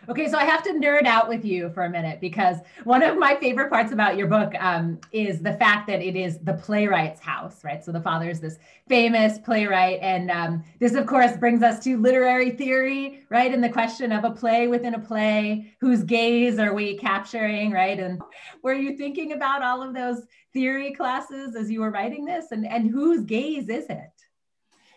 Okay, 0.07 0.29
so 0.29 0.37
I 0.37 0.43
have 0.43 0.61
to 0.63 0.69
nerd 0.71 1.07
out 1.07 1.27
with 1.27 1.43
you 1.43 1.71
for 1.71 1.85
a 1.85 1.89
minute 1.89 2.21
because 2.21 2.57
one 2.83 3.01
of 3.01 3.17
my 3.17 3.35
favorite 3.35 3.71
parts 3.71 3.91
about 3.91 4.17
your 4.17 4.27
book 4.27 4.53
um, 4.59 4.99
is 5.11 5.41
the 5.41 5.53
fact 5.53 5.87
that 5.87 5.99
it 6.01 6.15
is 6.15 6.37
the 6.39 6.53
playwright's 6.53 7.19
house, 7.19 7.63
right? 7.63 7.83
So 7.83 7.91
the 7.91 8.01
father 8.01 8.29
is 8.29 8.39
this 8.39 8.59
famous 8.87 9.39
playwright. 9.39 9.99
And 10.01 10.29
um, 10.29 10.63
this, 10.79 10.93
of 10.93 11.07
course, 11.07 11.35
brings 11.37 11.63
us 11.63 11.83
to 11.85 11.97
literary 11.97 12.51
theory, 12.51 13.25
right? 13.31 13.51
And 13.51 13.63
the 13.63 13.69
question 13.69 14.11
of 14.11 14.25
a 14.25 14.31
play 14.31 14.67
within 14.67 14.93
a 14.93 14.99
play 14.99 15.73
whose 15.81 16.03
gaze 16.03 16.59
are 16.59 16.75
we 16.75 16.97
capturing, 16.97 17.71
right? 17.71 17.99
And 17.99 18.21
were 18.61 18.75
you 18.75 18.95
thinking 18.97 19.31
about 19.31 19.63
all 19.63 19.81
of 19.81 19.95
those 19.95 20.21
theory 20.53 20.93
classes 20.93 21.55
as 21.55 21.71
you 21.71 21.81
were 21.81 21.89
writing 21.89 22.25
this? 22.25 22.51
And, 22.51 22.67
and 22.67 22.91
whose 22.91 23.25
gaze 23.25 23.69
is 23.69 23.87
it? 23.89 24.11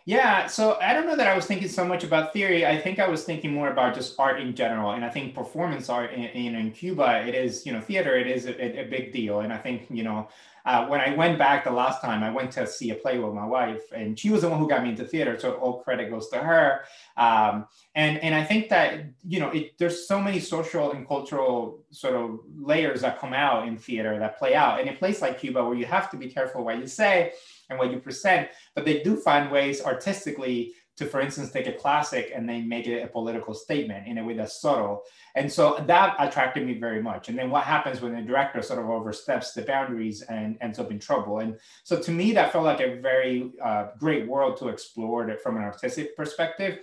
Yeah, 0.08 0.46
so 0.46 0.78
I 0.80 0.94
don't 0.94 1.06
know 1.06 1.16
that 1.16 1.26
I 1.26 1.36
was 1.36 1.44
thinking 1.44 1.68
so 1.68 1.84
much 1.84 2.02
about 2.02 2.32
theory. 2.32 2.64
I 2.64 2.80
think 2.80 2.98
I 2.98 3.06
was 3.06 3.24
thinking 3.24 3.52
more 3.52 3.70
about 3.70 3.94
just 3.94 4.18
art 4.18 4.40
in 4.40 4.54
general, 4.54 4.92
and 4.92 5.04
I 5.04 5.10
think 5.10 5.34
performance 5.34 5.90
art 5.90 6.14
in, 6.14 6.24
in, 6.24 6.70
Cuba, 6.72 7.26
it 7.26 7.34
is 7.34 7.66
you 7.66 7.74
know 7.74 7.82
theater, 7.82 8.16
it 8.16 8.26
is 8.26 8.46
a, 8.46 8.80
a 8.80 8.88
big 8.88 9.12
deal, 9.12 9.40
and 9.40 9.52
I 9.52 9.58
think 9.58 9.86
you 9.90 10.04
know 10.04 10.26
uh, 10.64 10.86
when 10.86 11.02
I 11.02 11.14
went 11.14 11.38
back 11.38 11.64
the 11.64 11.72
last 11.72 12.00
time, 12.00 12.22
I 12.22 12.30
went 12.30 12.52
to 12.52 12.66
see 12.66 12.88
a 12.88 12.94
play 12.94 13.18
with 13.18 13.34
my 13.34 13.44
wife, 13.44 13.82
and 13.92 14.18
she 14.18 14.30
was 14.30 14.40
the 14.40 14.48
one 14.48 14.58
who 14.58 14.66
got 14.66 14.82
me 14.82 14.88
into 14.88 15.04
theater, 15.04 15.38
so 15.38 15.52
all 15.56 15.82
credit 15.82 16.08
goes 16.08 16.30
to 16.30 16.38
her. 16.38 16.84
Um, 17.18 17.66
and 17.94 18.16
and 18.24 18.34
I 18.34 18.44
think 18.44 18.70
that 18.70 19.10
you 19.26 19.40
know 19.40 19.50
it, 19.50 19.76
there's 19.76 20.08
so 20.08 20.22
many 20.22 20.40
social 20.40 20.92
and 20.92 21.06
cultural 21.06 21.84
sort 21.90 22.14
of 22.14 22.40
layers 22.56 23.02
that 23.02 23.18
come 23.18 23.34
out 23.34 23.68
in 23.68 23.76
theater 23.76 24.18
that 24.18 24.38
play 24.38 24.54
out 24.54 24.80
in 24.80 24.88
a 24.88 24.94
place 24.94 25.20
like 25.20 25.38
Cuba, 25.38 25.62
where 25.62 25.76
you 25.76 25.84
have 25.84 26.10
to 26.12 26.16
be 26.16 26.28
careful 26.28 26.64
what 26.64 26.78
you 26.78 26.86
say 26.86 27.34
and 27.68 27.78
what 27.78 27.90
you 27.90 27.98
present, 27.98 28.48
but 28.74 28.84
they 28.84 29.02
do 29.02 29.16
find 29.16 29.50
ways 29.50 29.82
artistically 29.82 30.74
to, 30.98 31.06
for 31.06 31.20
instance, 31.20 31.50
take 31.50 31.68
a 31.68 31.72
classic 31.72 32.32
and 32.34 32.48
then 32.48 32.68
make 32.68 32.88
it 32.88 33.04
a 33.04 33.06
political 33.06 33.54
statement 33.54 34.08
in 34.08 34.18
a 34.18 34.24
way 34.24 34.34
that's 34.34 34.60
subtle. 34.60 35.04
And 35.36 35.50
so 35.50 35.82
that 35.86 36.16
attracted 36.18 36.66
me 36.66 36.74
very 36.74 37.00
much. 37.00 37.28
And 37.28 37.38
then 37.38 37.50
what 37.50 37.62
happens 37.62 38.00
when 38.00 38.16
the 38.16 38.22
director 38.22 38.60
sort 38.62 38.80
of 38.80 38.90
oversteps 38.90 39.52
the 39.52 39.62
boundaries 39.62 40.22
and 40.22 40.58
ends 40.60 40.80
up 40.80 40.90
in 40.90 40.98
trouble? 40.98 41.38
And 41.38 41.56
so 41.84 42.02
to 42.02 42.10
me, 42.10 42.32
that 42.32 42.50
felt 42.50 42.64
like 42.64 42.80
a 42.80 43.00
very 43.00 43.52
uh, 43.62 43.88
great 43.96 44.26
world 44.26 44.56
to 44.56 44.68
explore 44.68 45.32
from 45.40 45.56
an 45.56 45.62
artistic 45.62 46.16
perspective. 46.16 46.80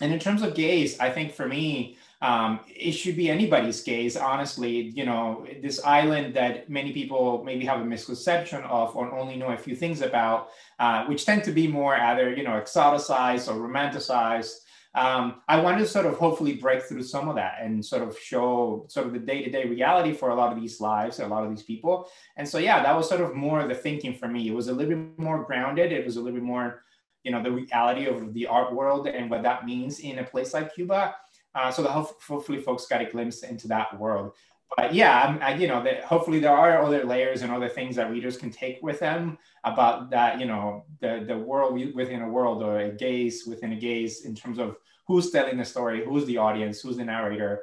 And 0.00 0.12
in 0.12 0.18
terms 0.18 0.42
of 0.42 0.54
gaze, 0.54 0.98
I 0.98 1.10
think 1.10 1.32
for 1.32 1.46
me, 1.46 1.96
um, 2.22 2.60
it 2.66 2.92
should 2.92 3.16
be 3.16 3.30
anybody's 3.30 3.82
gaze, 3.82 4.16
honestly. 4.16 4.90
You 4.94 5.04
know, 5.04 5.46
this 5.62 5.84
island 5.84 6.34
that 6.34 6.70
many 6.70 6.92
people 6.92 7.44
maybe 7.44 7.64
have 7.66 7.80
a 7.80 7.84
misconception 7.84 8.62
of 8.64 8.96
or 8.96 9.12
only 9.12 9.36
know 9.36 9.48
a 9.48 9.56
few 9.56 9.76
things 9.76 10.00
about, 10.00 10.48
uh, 10.78 11.04
which 11.06 11.24
tend 11.24 11.44
to 11.44 11.52
be 11.52 11.68
more 11.68 11.94
either, 11.94 12.34
you 12.34 12.42
know, 12.42 12.52
exoticized 12.52 13.48
or 13.48 13.68
romanticized. 13.68 14.54
Um, 14.94 15.42
I 15.46 15.60
wanted 15.60 15.80
to 15.80 15.86
sort 15.86 16.06
of 16.06 16.16
hopefully 16.16 16.54
break 16.54 16.82
through 16.82 17.02
some 17.02 17.28
of 17.28 17.36
that 17.36 17.58
and 17.60 17.84
sort 17.84 18.02
of 18.02 18.18
show 18.18 18.86
sort 18.88 19.06
of 19.06 19.12
the 19.12 19.18
day-to-day 19.18 19.66
reality 19.66 20.14
for 20.14 20.30
a 20.30 20.34
lot 20.34 20.54
of 20.54 20.58
these 20.58 20.80
lives, 20.80 21.20
a 21.20 21.26
lot 21.26 21.44
of 21.44 21.50
these 21.50 21.64
people. 21.64 22.08
And 22.38 22.48
so, 22.48 22.56
yeah, 22.56 22.82
that 22.82 22.96
was 22.96 23.06
sort 23.06 23.20
of 23.20 23.34
more 23.34 23.68
the 23.68 23.74
thinking 23.74 24.14
for 24.14 24.26
me. 24.26 24.48
It 24.48 24.54
was 24.54 24.68
a 24.68 24.72
little 24.72 24.96
bit 24.96 25.18
more 25.18 25.44
grounded. 25.44 25.92
It 25.92 26.06
was 26.06 26.16
a 26.16 26.20
little 26.20 26.38
bit 26.38 26.46
more, 26.46 26.82
you 27.24 27.30
know, 27.30 27.42
the 27.42 27.52
reality 27.52 28.06
of 28.06 28.32
the 28.32 28.46
art 28.46 28.74
world 28.74 29.06
and 29.06 29.28
what 29.28 29.42
that 29.42 29.66
means 29.66 30.00
in 30.00 30.18
a 30.18 30.24
place 30.24 30.54
like 30.54 30.74
Cuba. 30.74 31.14
Uh, 31.56 31.70
so 31.70 31.82
that 31.82 31.90
hopefully 31.90 32.60
folks 32.60 32.86
got 32.86 33.00
a 33.00 33.06
glimpse 33.06 33.42
into 33.42 33.66
that 33.66 33.98
world. 33.98 34.32
But 34.76 34.92
yeah, 34.92 35.38
I, 35.40 35.54
you 35.54 35.68
know, 35.68 35.82
that 35.84 36.04
hopefully 36.04 36.38
there 36.38 36.54
are 36.54 36.82
other 36.82 37.04
layers 37.04 37.42
and 37.42 37.52
other 37.52 37.68
things 37.68 37.96
that 37.96 38.10
readers 38.10 38.36
can 38.36 38.50
take 38.50 38.78
with 38.82 39.00
them 39.00 39.38
about 39.64 40.10
that, 40.10 40.38
you 40.40 40.46
know, 40.46 40.84
the, 41.00 41.24
the 41.26 41.38
world 41.38 41.80
within 41.94 42.22
a 42.22 42.28
world 42.28 42.62
or 42.62 42.80
a 42.80 42.90
gaze 42.90 43.46
within 43.46 43.72
a 43.72 43.76
gaze 43.76 44.24
in 44.26 44.34
terms 44.34 44.58
of 44.58 44.76
who's 45.06 45.30
telling 45.30 45.56
the 45.56 45.64
story, 45.64 46.04
who's 46.04 46.26
the 46.26 46.36
audience, 46.36 46.80
who's 46.80 46.96
the 46.96 47.04
narrator. 47.04 47.62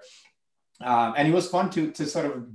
Um, 0.81 1.13
and 1.17 1.27
it 1.27 1.33
was 1.33 1.49
fun 1.49 1.69
to, 1.71 1.91
to 1.91 2.05
sort 2.05 2.25
of 2.25 2.47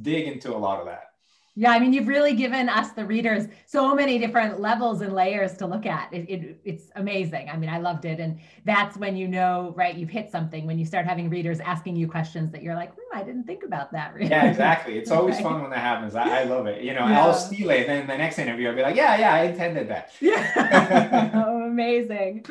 dig 0.00 0.26
into 0.26 0.54
a 0.54 0.58
lot 0.58 0.80
of 0.80 0.86
that. 0.86 1.11
Yeah, 1.54 1.72
I 1.72 1.80
mean, 1.80 1.92
you've 1.92 2.08
really 2.08 2.34
given 2.34 2.70
us, 2.70 2.92
the 2.92 3.04
readers, 3.04 3.46
so 3.66 3.94
many 3.94 4.18
different 4.18 4.58
levels 4.58 5.02
and 5.02 5.12
layers 5.12 5.54
to 5.58 5.66
look 5.66 5.84
at. 5.84 6.10
It, 6.10 6.30
it, 6.30 6.60
it's 6.64 6.84
amazing. 6.96 7.50
I 7.50 7.58
mean, 7.58 7.68
I 7.68 7.76
loved 7.76 8.06
it. 8.06 8.20
And 8.20 8.38
that's 8.64 8.96
when 8.96 9.16
you 9.16 9.28
know, 9.28 9.74
right, 9.76 9.94
you've 9.94 10.08
hit 10.08 10.30
something 10.30 10.66
when 10.66 10.78
you 10.78 10.86
start 10.86 11.04
having 11.04 11.28
readers 11.28 11.60
asking 11.60 11.96
you 11.96 12.08
questions 12.08 12.52
that 12.52 12.62
you're 12.62 12.74
like, 12.74 12.94
hmm, 12.94 13.18
I 13.18 13.22
didn't 13.22 13.44
think 13.44 13.64
about 13.64 13.92
that. 13.92 14.14
Really. 14.14 14.30
Yeah, 14.30 14.48
exactly. 14.48 14.96
It's 14.96 15.10
always 15.10 15.34
right. 15.36 15.44
fun 15.44 15.60
when 15.60 15.70
that 15.70 15.80
happens. 15.80 16.14
I, 16.14 16.40
I 16.40 16.44
love 16.44 16.66
it. 16.66 16.82
You 16.82 16.94
know, 16.94 17.06
yeah. 17.06 17.22
I'll 17.22 17.34
steal 17.34 17.68
it. 17.68 17.86
Then 17.86 18.06
the 18.06 18.16
next 18.16 18.38
interview, 18.38 18.70
I'll 18.70 18.74
be 18.76 18.80
like, 18.80 18.96
yeah, 18.96 19.18
yeah, 19.18 19.34
I 19.34 19.42
intended 19.42 19.88
that. 19.88 20.10
Yeah. 20.20 21.32
oh, 21.46 21.66
amazing. 21.66 22.46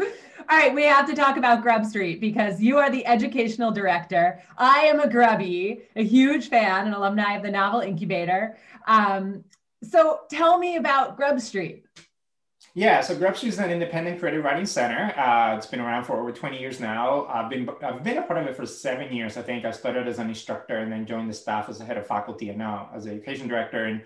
All 0.50 0.58
right, 0.58 0.74
we 0.74 0.84
have 0.84 1.08
to 1.08 1.16
talk 1.16 1.38
about 1.38 1.62
Grub 1.62 1.86
Street 1.86 2.20
because 2.20 2.62
you 2.62 2.78
are 2.78 2.90
the 2.90 3.06
educational 3.06 3.72
director. 3.72 4.42
I 4.58 4.80
am 4.82 5.00
a 5.00 5.10
grubby, 5.10 5.84
a 5.96 6.04
huge 6.04 6.50
fan 6.50 6.88
and 6.88 6.96
alumni 6.96 7.36
of 7.36 7.44
the 7.44 7.52
Novel 7.52 7.82
Incubator. 7.82 8.58
Um, 8.88 9.44
so 9.84 10.22
tell 10.30 10.58
me 10.58 10.78
about 10.78 11.16
Grub 11.16 11.40
Street. 11.40 11.86
Yeah, 12.74 13.02
so 13.02 13.16
Grub 13.16 13.38
Street 13.38 13.50
is 13.50 13.60
an 13.60 13.70
independent 13.70 14.20
creative 14.20 14.44
writing 14.44 14.66
center. 14.66 15.14
Uh, 15.18 15.58
it's 15.58 15.68
been 15.68 15.82
around 15.82 16.06
for 16.06 16.20
over 16.20 16.32
20 16.32 16.60
years 16.60 16.80
now. 16.80 17.26
I've 17.28 17.50
been 17.50 17.70
I've 17.84 18.04
been 18.04 18.18
a 18.18 18.24
part 18.24 18.42
of 18.42 18.48
it 18.48 18.56
for 18.56 18.66
seven 18.66 19.14
years. 19.14 19.38
I 19.38 19.42
think 19.42 19.66
I 19.66 19.72
started 19.72 20.08
as 20.08 20.20
an 20.20 20.30
instructor 20.30 20.78
and 20.78 20.92
then 20.92 21.06
joined 21.06 21.30
the 21.30 21.34
staff 21.34 21.70
as 21.70 21.82
a 21.82 21.86
head 21.86 21.98
of 21.98 22.08
faculty 22.08 22.50
and 22.50 22.58
now 22.58 22.90
as 22.96 23.06
an 23.06 23.12
education 23.12 23.48
director. 23.48 23.86
And 23.86 24.02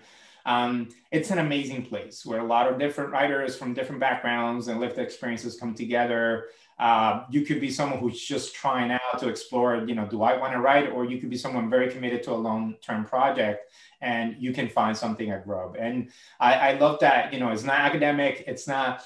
um, 0.46 0.88
it's 1.10 1.30
an 1.32 1.38
amazing 1.38 1.84
place 1.84 2.24
where 2.24 2.38
a 2.38 2.44
lot 2.44 2.70
of 2.70 2.78
different 2.78 3.10
writers 3.10 3.56
from 3.56 3.74
different 3.74 4.00
backgrounds 4.00 4.68
and 4.68 4.80
lived 4.80 4.96
experiences 4.96 5.58
come 5.58 5.74
together. 5.74 6.46
Uh, 6.78 7.24
you 7.30 7.40
could 7.42 7.60
be 7.60 7.70
someone 7.70 7.98
who's 7.98 8.22
just 8.22 8.54
trying 8.54 8.92
out 8.92 9.18
to 9.18 9.28
explore, 9.28 9.84
you 9.88 9.94
know, 9.94 10.06
do 10.06 10.22
I 10.22 10.38
want 10.38 10.52
to 10.52 10.60
write? 10.60 10.90
Or 10.90 11.04
you 11.04 11.18
could 11.18 11.30
be 11.30 11.36
someone 11.36 11.68
very 11.68 11.90
committed 11.90 12.22
to 12.24 12.32
a 12.32 12.36
long-term 12.36 13.06
project 13.06 13.72
and 14.00 14.36
you 14.38 14.52
can 14.52 14.68
find 14.68 14.96
something 14.96 15.30
at 15.30 15.44
Grub. 15.44 15.76
And 15.78 16.10
I, 16.38 16.54
I 16.54 16.72
love 16.74 17.00
that, 17.00 17.32
you 17.32 17.40
know, 17.40 17.50
it's 17.50 17.64
not 17.64 17.80
academic, 17.80 18.44
it's 18.46 18.68
not 18.68 19.02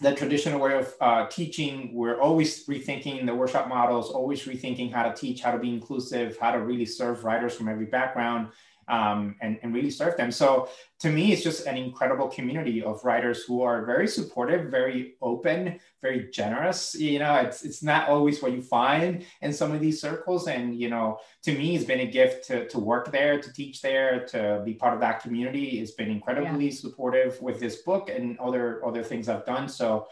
the 0.00 0.14
traditional 0.14 0.60
way 0.60 0.76
of 0.76 0.94
uh, 1.00 1.26
teaching. 1.28 1.94
We're 1.94 2.20
always 2.20 2.66
rethinking 2.66 3.24
the 3.24 3.34
workshop 3.34 3.66
models, 3.66 4.10
always 4.10 4.44
rethinking 4.44 4.92
how 4.92 5.04
to 5.04 5.14
teach, 5.14 5.40
how 5.40 5.52
to 5.52 5.58
be 5.58 5.72
inclusive, 5.72 6.36
how 6.38 6.50
to 6.50 6.58
really 6.58 6.84
serve 6.84 7.24
writers 7.24 7.54
from 7.54 7.68
every 7.68 7.86
background 7.86 8.48
um, 8.88 9.36
and, 9.40 9.58
and 9.62 9.74
really 9.74 9.90
serve 9.90 10.16
them. 10.16 10.30
So 10.30 10.68
to 11.00 11.10
me, 11.10 11.32
it's 11.32 11.42
just 11.42 11.66
an 11.66 11.76
incredible 11.76 12.28
community 12.28 12.82
of 12.82 13.04
writers 13.04 13.44
who 13.44 13.62
are 13.62 13.84
very 13.84 14.08
supportive, 14.08 14.70
very 14.70 15.14
open, 15.20 15.78
very 16.00 16.30
generous. 16.30 16.94
You 16.94 17.18
know, 17.18 17.34
it's 17.36 17.64
it's 17.64 17.82
not 17.82 18.08
always 18.08 18.42
what 18.42 18.52
you 18.52 18.62
find 18.62 19.24
in 19.42 19.52
some 19.52 19.72
of 19.72 19.80
these 19.80 20.00
circles. 20.00 20.48
And 20.48 20.78
you 20.78 20.88
know, 20.88 21.18
to 21.42 21.52
me, 21.52 21.74
it's 21.74 21.84
been 21.84 22.00
a 22.00 22.10
gift 22.10 22.46
to, 22.48 22.68
to 22.68 22.78
work 22.78 23.10
there, 23.10 23.40
to 23.40 23.52
teach 23.52 23.82
there, 23.82 24.24
to 24.26 24.62
be 24.64 24.74
part 24.74 24.94
of 24.94 25.00
that 25.00 25.20
community. 25.20 25.80
It's 25.80 25.92
been 25.92 26.10
incredibly 26.10 26.66
yeah. 26.66 26.74
supportive 26.74 27.40
with 27.42 27.60
this 27.60 27.82
book 27.82 28.08
and 28.08 28.38
other 28.38 28.84
other 28.86 29.02
things 29.02 29.28
I've 29.28 29.44
done. 29.44 29.68
So 29.68 30.06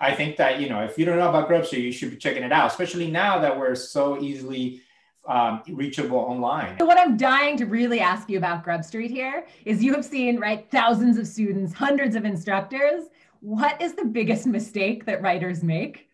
I 0.00 0.14
think 0.14 0.36
that 0.36 0.60
you 0.60 0.68
know, 0.68 0.82
if 0.82 0.96
you 0.96 1.04
don't 1.04 1.18
know 1.18 1.28
about 1.28 1.48
Grub 1.48 1.66
Street, 1.66 1.84
you 1.84 1.92
should 1.92 2.10
be 2.10 2.16
checking 2.16 2.42
it 2.42 2.52
out, 2.52 2.70
especially 2.70 3.10
now 3.10 3.38
that 3.40 3.58
we're 3.58 3.74
so 3.74 4.20
easily 4.22 4.80
um, 5.26 5.62
reachable 5.68 6.18
online. 6.18 6.78
So 6.78 6.86
what 6.86 6.98
I'm 6.98 7.16
dying 7.16 7.56
to 7.58 7.66
really 7.66 8.00
ask 8.00 8.28
you 8.28 8.38
about 8.38 8.64
Grub 8.64 8.84
Street 8.84 9.10
here 9.10 9.46
is 9.64 9.82
you 9.82 9.94
have 9.94 10.04
seen, 10.04 10.38
right, 10.38 10.68
thousands 10.70 11.16
of 11.18 11.26
students, 11.26 11.72
hundreds 11.72 12.16
of 12.16 12.24
instructors. 12.24 13.04
What 13.40 13.80
is 13.80 13.94
the 13.94 14.04
biggest 14.04 14.46
mistake 14.46 15.04
that 15.06 15.22
writers 15.22 15.62
make? 15.62 16.08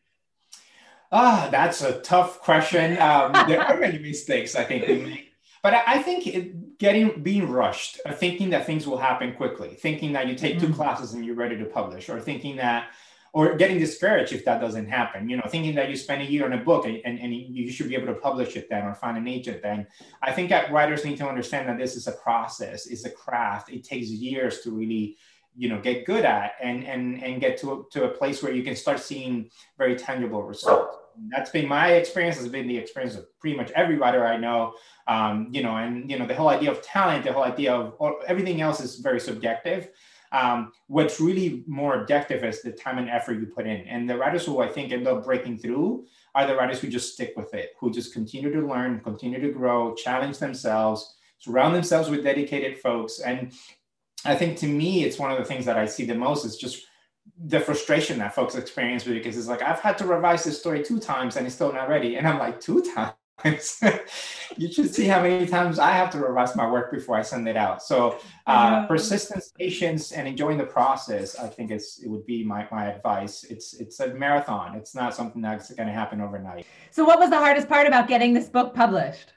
Ah, 1.11 1.49
that's 1.51 1.83
a 1.83 2.01
tough 2.01 2.41
question. 2.41 2.93
Um, 3.01 3.33
there 3.49 3.63
are 3.63 3.79
many 3.79 3.99
mistakes 3.99 4.55
I 4.55 4.65
think 4.65 4.87
we 4.87 4.99
make. 5.01 5.25
But 5.63 5.75
I 5.87 6.03
think 6.03 6.27
it, 6.27 6.79
getting 6.79 7.21
being 7.23 7.49
rushed, 7.49 8.01
uh, 8.07 8.13
thinking 8.13 8.51
that 8.51 8.65
things 8.65 8.87
will 8.87 8.99
happen 8.99 9.35
quickly, 9.35 9.71
thinking 9.71 10.13
that 10.13 10.29
you 10.29 10.35
take 10.35 10.61
two 10.61 10.67
mm-hmm. 10.67 10.75
classes 10.75 11.15
and 11.15 11.25
you're 11.25 11.35
ready 11.35 11.57
to 11.59 11.65
publish, 11.65 12.09
or 12.09 12.21
thinking 12.21 12.57
that 12.57 12.91
or 13.39 13.55
getting 13.55 13.79
discouraged 13.79 14.33
if 14.33 14.45
that 14.45 14.61
doesn't 14.61 14.89
happen 14.89 15.29
you 15.29 15.37
know 15.37 15.47
thinking 15.49 15.73
that 15.77 15.89
you 15.89 15.97
spend 15.97 16.21
a 16.21 16.25
year 16.25 16.45
on 16.45 16.55
a 16.55 16.63
book 16.71 16.87
and, 16.87 16.97
and, 17.05 17.21
and, 17.21 17.33
you 17.33 17.71
should 17.71 17.89
be 17.89 17.95
able 17.95 18.13
to 18.13 18.21
publish 18.29 18.57
it 18.57 18.69
then 18.69 18.83
or 18.85 18.95
find 18.95 19.17
an 19.17 19.29
agent 19.29 19.63
then. 19.63 19.87
I 20.23 20.33
think 20.33 20.51
that 20.51 20.73
writers 20.73 21.05
need 21.05 21.19
to 21.19 21.29
understand 21.29 21.69
that 21.69 21.79
this 21.79 21.95
is 21.95 22.09
a 22.09 22.13
process 22.13 22.87
it's 22.87 23.05
a 23.05 23.11
craft 23.11 23.71
it 23.71 23.85
takes 23.85 24.09
years 24.09 24.61
to 24.63 24.73
really 24.73 25.17
you 25.57 25.69
know 25.69 25.81
get 25.81 26.05
good 26.05 26.25
at 26.25 26.53
and 26.61 26.85
and 26.85 27.23
and 27.23 27.41
get 27.41 27.57
to 27.61 27.67
a, 27.73 27.83
to 27.93 28.05
a 28.05 28.09
place 28.09 28.43
where 28.43 28.53
you 28.53 28.65
can 28.65 28.75
start 28.75 28.99
seeing 28.99 29.49
very 29.77 29.95
tangible 29.95 30.43
results. 30.43 30.97
That's 31.31 31.51
been 31.51 31.69
my 31.69 31.93
experience 31.93 32.37
has 32.39 32.49
been 32.49 32.67
the 32.67 32.77
experience 32.77 33.15
of 33.17 33.25
pretty 33.41 33.57
much 33.57 33.71
every 33.73 33.97
writer 33.97 34.25
i 34.35 34.37
know 34.37 34.75
um, 35.09 35.49
you 35.51 35.63
know 35.65 35.75
and 35.77 36.11
you 36.11 36.17
know 36.19 36.27
the 36.27 36.35
whole 36.35 36.51
idea 36.59 36.71
of 36.71 36.83
talent 36.83 37.25
the 37.25 37.33
whole 37.33 37.49
idea 37.55 37.73
of 37.75 38.15
everything 38.33 38.61
else 38.61 38.79
is 38.81 38.97
very 39.09 39.21
subjective 39.21 39.91
um, 40.33 40.73
what's 40.87 41.21
really 41.21 41.65
more 41.67 42.01
objective 42.01 42.45
is 42.45 42.63
the 42.63 42.73
time 42.73 42.99
and 42.99 43.09
effort 43.09 43.41
you 43.41 43.47
put 43.47 43.67
in. 43.67 43.81
And 43.83 44.09
the 44.09 44.17
writers 44.17 44.45
who 44.45 44.61
I 44.61 44.69
think 44.69 44.93
end 44.93 45.07
up 45.07 45.25
breaking 45.25 45.59
through 45.59 46.07
are 46.35 46.47
the 46.47 46.55
writers 46.55 46.81
who 46.81 46.89
just 46.89 47.15
stick 47.15 47.33
with 47.37 47.55
it, 47.55 47.71
who 47.81 47.91
just 47.91 48.13
continue 48.13 48.53
to 48.53 48.67
learn, 48.67 49.01
continue 49.01 49.41
to 49.41 49.51
grow, 49.51 49.95
challenge 49.95 50.39
themselves, 50.39 51.17
surround 51.39 51.75
themselves 51.75 52.11
with 52.11 52.25
dedicated 52.25 52.79
folks. 52.79 53.21
And 53.21 53.53
I 54.25 54.35
think 54.35 54.59
to 54.59 54.67
me, 54.67 55.05
it's 55.05 55.19
one 55.19 55.31
of 55.31 55.39
the 55.39 55.45
things 55.45 55.65
that 55.65 55.79
I 55.79 55.87
see 55.87 56.05
the 56.05 56.15
most 56.15 56.45
is 56.45 56.57
just 56.57 56.85
the 57.45 57.61
frustration 57.61 58.19
that 58.19 58.35
folks 58.35 58.55
experience 58.55 59.05
with 59.05 59.17
it 59.17 59.23
because 59.23 59.37
it's 59.37 59.49
like 59.49 59.63
I've 59.63 59.81
had 59.81 59.99
to 59.99 60.07
revise 60.07 60.45
this 60.45 60.59
story 60.59 60.83
two 60.83 60.99
times 60.99 61.37
and 61.37 61.47
it's 61.47 61.55
still 61.55 61.73
not 61.73 61.89
ready. 61.89 62.17
And 62.17 62.27
I'm 62.27 62.39
like, 62.39 62.61
two 62.61 62.83
times? 62.95 63.13
you 64.57 64.73
should 64.73 64.93
see 64.93 65.07
how 65.07 65.23
many 65.23 65.47
times 65.47 65.79
I 65.79 65.93
have 65.93 66.11
to 66.11 66.19
revise 66.19 66.57
my 66.57 66.69
work 66.69 66.91
before 66.91 67.17
I 67.17 67.23
send 67.23 67.49
it 67.49 67.57
out. 67.57 67.83
So 67.83 68.19
uh, 68.47 68.87
persistence, 68.87 69.53
patience, 69.57 70.13
and 70.13 70.27
enjoying 70.27 70.59
the 70.59 70.67
process. 70.67 71.39
I 71.39 71.47
think 71.47 71.71
it's 71.71 72.01
it 72.01 72.09
would 72.09 72.27
be 72.27 72.43
my, 72.43 72.67
my 72.73 72.87
advice. 72.87 73.45
It's 73.45 73.75
it's 73.75 74.01
a 74.01 74.09
marathon. 74.15 74.75
It's 74.75 74.95
not 74.95 75.15
something 75.15 75.41
that's 75.41 75.73
going 75.73 75.87
to 75.87 75.93
happen 75.93 76.21
overnight. 76.21 76.67
So 76.91 77.05
what 77.05 77.21
was 77.21 77.31
the 77.31 77.39
hardest 77.39 77.69
part 77.69 77.87
about 77.87 78.09
getting 78.09 78.35
this 78.35 78.49
book 78.49 78.75
published? 78.75 79.33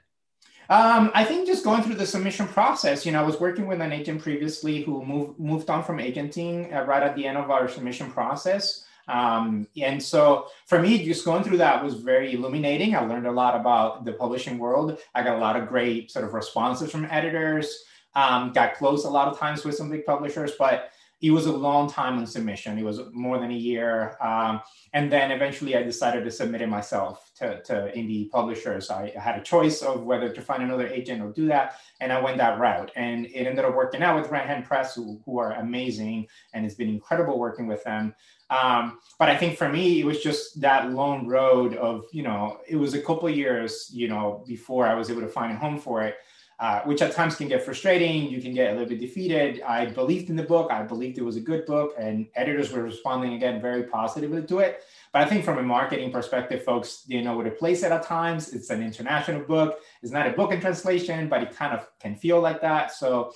Um, 0.70 1.12
I 1.13 1.25
think 1.25 1.48
just 1.48 1.63
going 1.63 1.84
through 1.84 1.96
the 1.96 2.08
submission 2.08 2.48
process. 2.48 3.05
You 3.05 3.12
know, 3.12 3.20
I 3.20 3.25
was 3.25 3.39
working 3.39 3.67
with 3.67 3.81
an 3.81 3.91
agent 3.91 4.22
previously 4.22 4.81
who 4.81 5.05
moved 5.05 5.39
moved 5.39 5.70
on 5.70 5.84
from 5.84 6.00
agenting 6.00 6.74
uh, 6.74 6.86
right 6.86 7.03
at 7.03 7.15
the 7.15 7.27
end 7.27 7.38
of 7.38 7.51
our 7.51 7.67
submission 7.67 8.10
process. 8.10 8.86
Um, 9.12 9.68
and 9.75 10.01
so 10.01 10.48
for 10.65 10.80
me, 10.80 11.03
just 11.03 11.25
going 11.25 11.44
through 11.44 11.58
that 11.58 11.84
was 11.84 11.96
very 11.96 12.34
illuminating. 12.34 12.96
I 12.96 13.01
learned 13.01 13.27
a 13.27 13.32
lot 13.32 13.60
about 13.60 14.06
the 14.06 14.13
publishing 14.13 14.58
world. 14.58 15.00
I 15.13 15.22
got 15.22 15.36
a 15.36 15.39
lot 15.39 15.58
of 15.58 15.68
great 15.68 16.10
sort 16.10 16.24
of 16.24 16.34
responses 16.34 16.89
from 16.89 17.06
editors. 17.12 17.84
Um, 18.15 18.53
got 18.53 18.75
close 18.75 19.03
a 19.03 19.10
lot 19.10 19.27
of 19.27 19.38
times 19.38 19.65
with 19.65 19.75
some 19.75 19.89
big 19.89 20.06
publishers, 20.06 20.53
but 20.58 20.91
it 21.22 21.32
was 21.32 21.46
a 21.46 21.51
long 21.51 21.90
time 21.90 22.18
on 22.18 22.25
submission. 22.25 22.80
It 22.80 22.84
was 22.84 23.00
more 23.12 23.38
than 23.38 23.51
a 23.51 23.56
year. 23.56 24.18
Um, 24.22 24.62
and 24.94 25.12
then 25.12 25.32
eventually 25.32 25.75
I 25.75 25.84
decided 25.84 26.24
to 26.25 26.32
submit 26.32 26.62
it 26.62 26.68
myself 26.68 27.32
to, 27.38 27.62
to 27.63 27.92
indie 27.96 28.30
publishers. 28.30 28.90
I 28.90 29.13
had 29.16 29.38
a 29.38 29.42
choice 29.42 29.84
of 29.84 30.04
whether 30.04 30.30
to 30.30 30.42
find 30.42 30.63
another 30.63 30.88
agent 30.88 31.22
or 31.22 31.32
do 31.32 31.48
that. 31.48 31.75
And 32.00 32.12
I 32.12 32.20
went 32.20 32.38
that 32.38 32.60
route. 32.60 32.92
And 32.96 33.28
it 33.28 33.46
ended 33.46 33.66
up 33.66 33.75
working 33.75 34.01
out 34.01 34.20
with 34.20 34.32
Red 34.32 34.48
Hen 34.48 34.63
Press, 34.63 34.96
who, 34.96 35.22
who 35.25 35.38
are 35.38 35.54
amazing. 35.54 36.28
And 36.54 36.66
it's 36.66 36.75
been 36.75 36.90
incredible 36.90 37.38
working 37.38 37.68
with 37.68 37.84
them. 37.84 38.16
Um, 38.50 39.00
but 39.20 39.30
I 39.30 39.38
think 39.38 39.58
for 39.58 39.70
me, 39.70 40.01
it 40.01 40.06
was 40.06 40.22
just 40.22 40.60
that 40.60 40.92
long 40.92 41.28
road 41.28 41.75
of, 41.75 42.06
you 42.12 42.24
know, 42.24 42.60
it 42.68 42.75
was 42.75 42.96
a 42.96 43.01
couple 43.01 43.30
years, 43.30 43.90
you 43.94 44.10
know, 44.10 44.44
before 44.48 44.88
I 44.88 44.96
was 44.96 45.10
able 45.10 45.22
to 45.22 45.30
find 45.30 45.54
a 45.54 45.56
home 45.56 45.80
for 45.80 46.01
it, 46.01 46.16
uh, 46.62 46.80
which 46.84 47.01
at 47.01 47.12
times 47.12 47.36
can 47.36 47.48
get 47.48 47.63
frustrating. 47.63 48.30
You 48.30 48.39
can 48.39 48.53
get 48.53 48.70
a 48.70 48.74
little 48.74 48.88
bit 48.88 49.00
defeated. 49.00 49.63
I 49.63 49.88
believed 49.88 50.30
in 50.30 50.36
the 50.36 50.44
book. 50.44 50.72
I 50.72 50.84
believed 50.84 51.18
it 51.18 51.24
was 51.24 51.36
a 51.36 51.41
good 51.41 51.65
book, 51.65 51.96
and 51.98 52.27
editors 52.36 52.72
were 52.72 52.84
responding 52.84 53.34
again 53.34 53.60
very 53.60 53.84
positively 53.84 54.44
to 54.44 54.60
it. 54.60 54.84
But 55.12 55.24
I 55.24 55.25
think 55.25 55.44
from 55.44 55.58
a 55.58 55.63
marketing 55.63 56.12
perspective, 56.12 56.63
folks 56.63 57.01
didn't 57.01 57.25
know 57.25 57.36
where 57.36 57.46
to 57.46 57.51
place 57.51 57.82
it 57.82 57.91
at 57.91 58.03
times. 58.03 58.53
It's 58.53 58.70
an 58.70 58.84
international 58.84 59.41
book. 59.41 59.80
It's 60.03 60.12
not 60.12 60.27
a 60.27 60.34
book 60.34 60.51
in 60.51 60.62
translation, 60.62 61.27
but 61.27 61.41
it 61.41 61.56
kind 61.56 61.74
of 61.74 61.88
can 62.00 62.15
feel 62.15 62.39
like 62.39 62.62
that. 62.62 62.91
So 62.91 63.34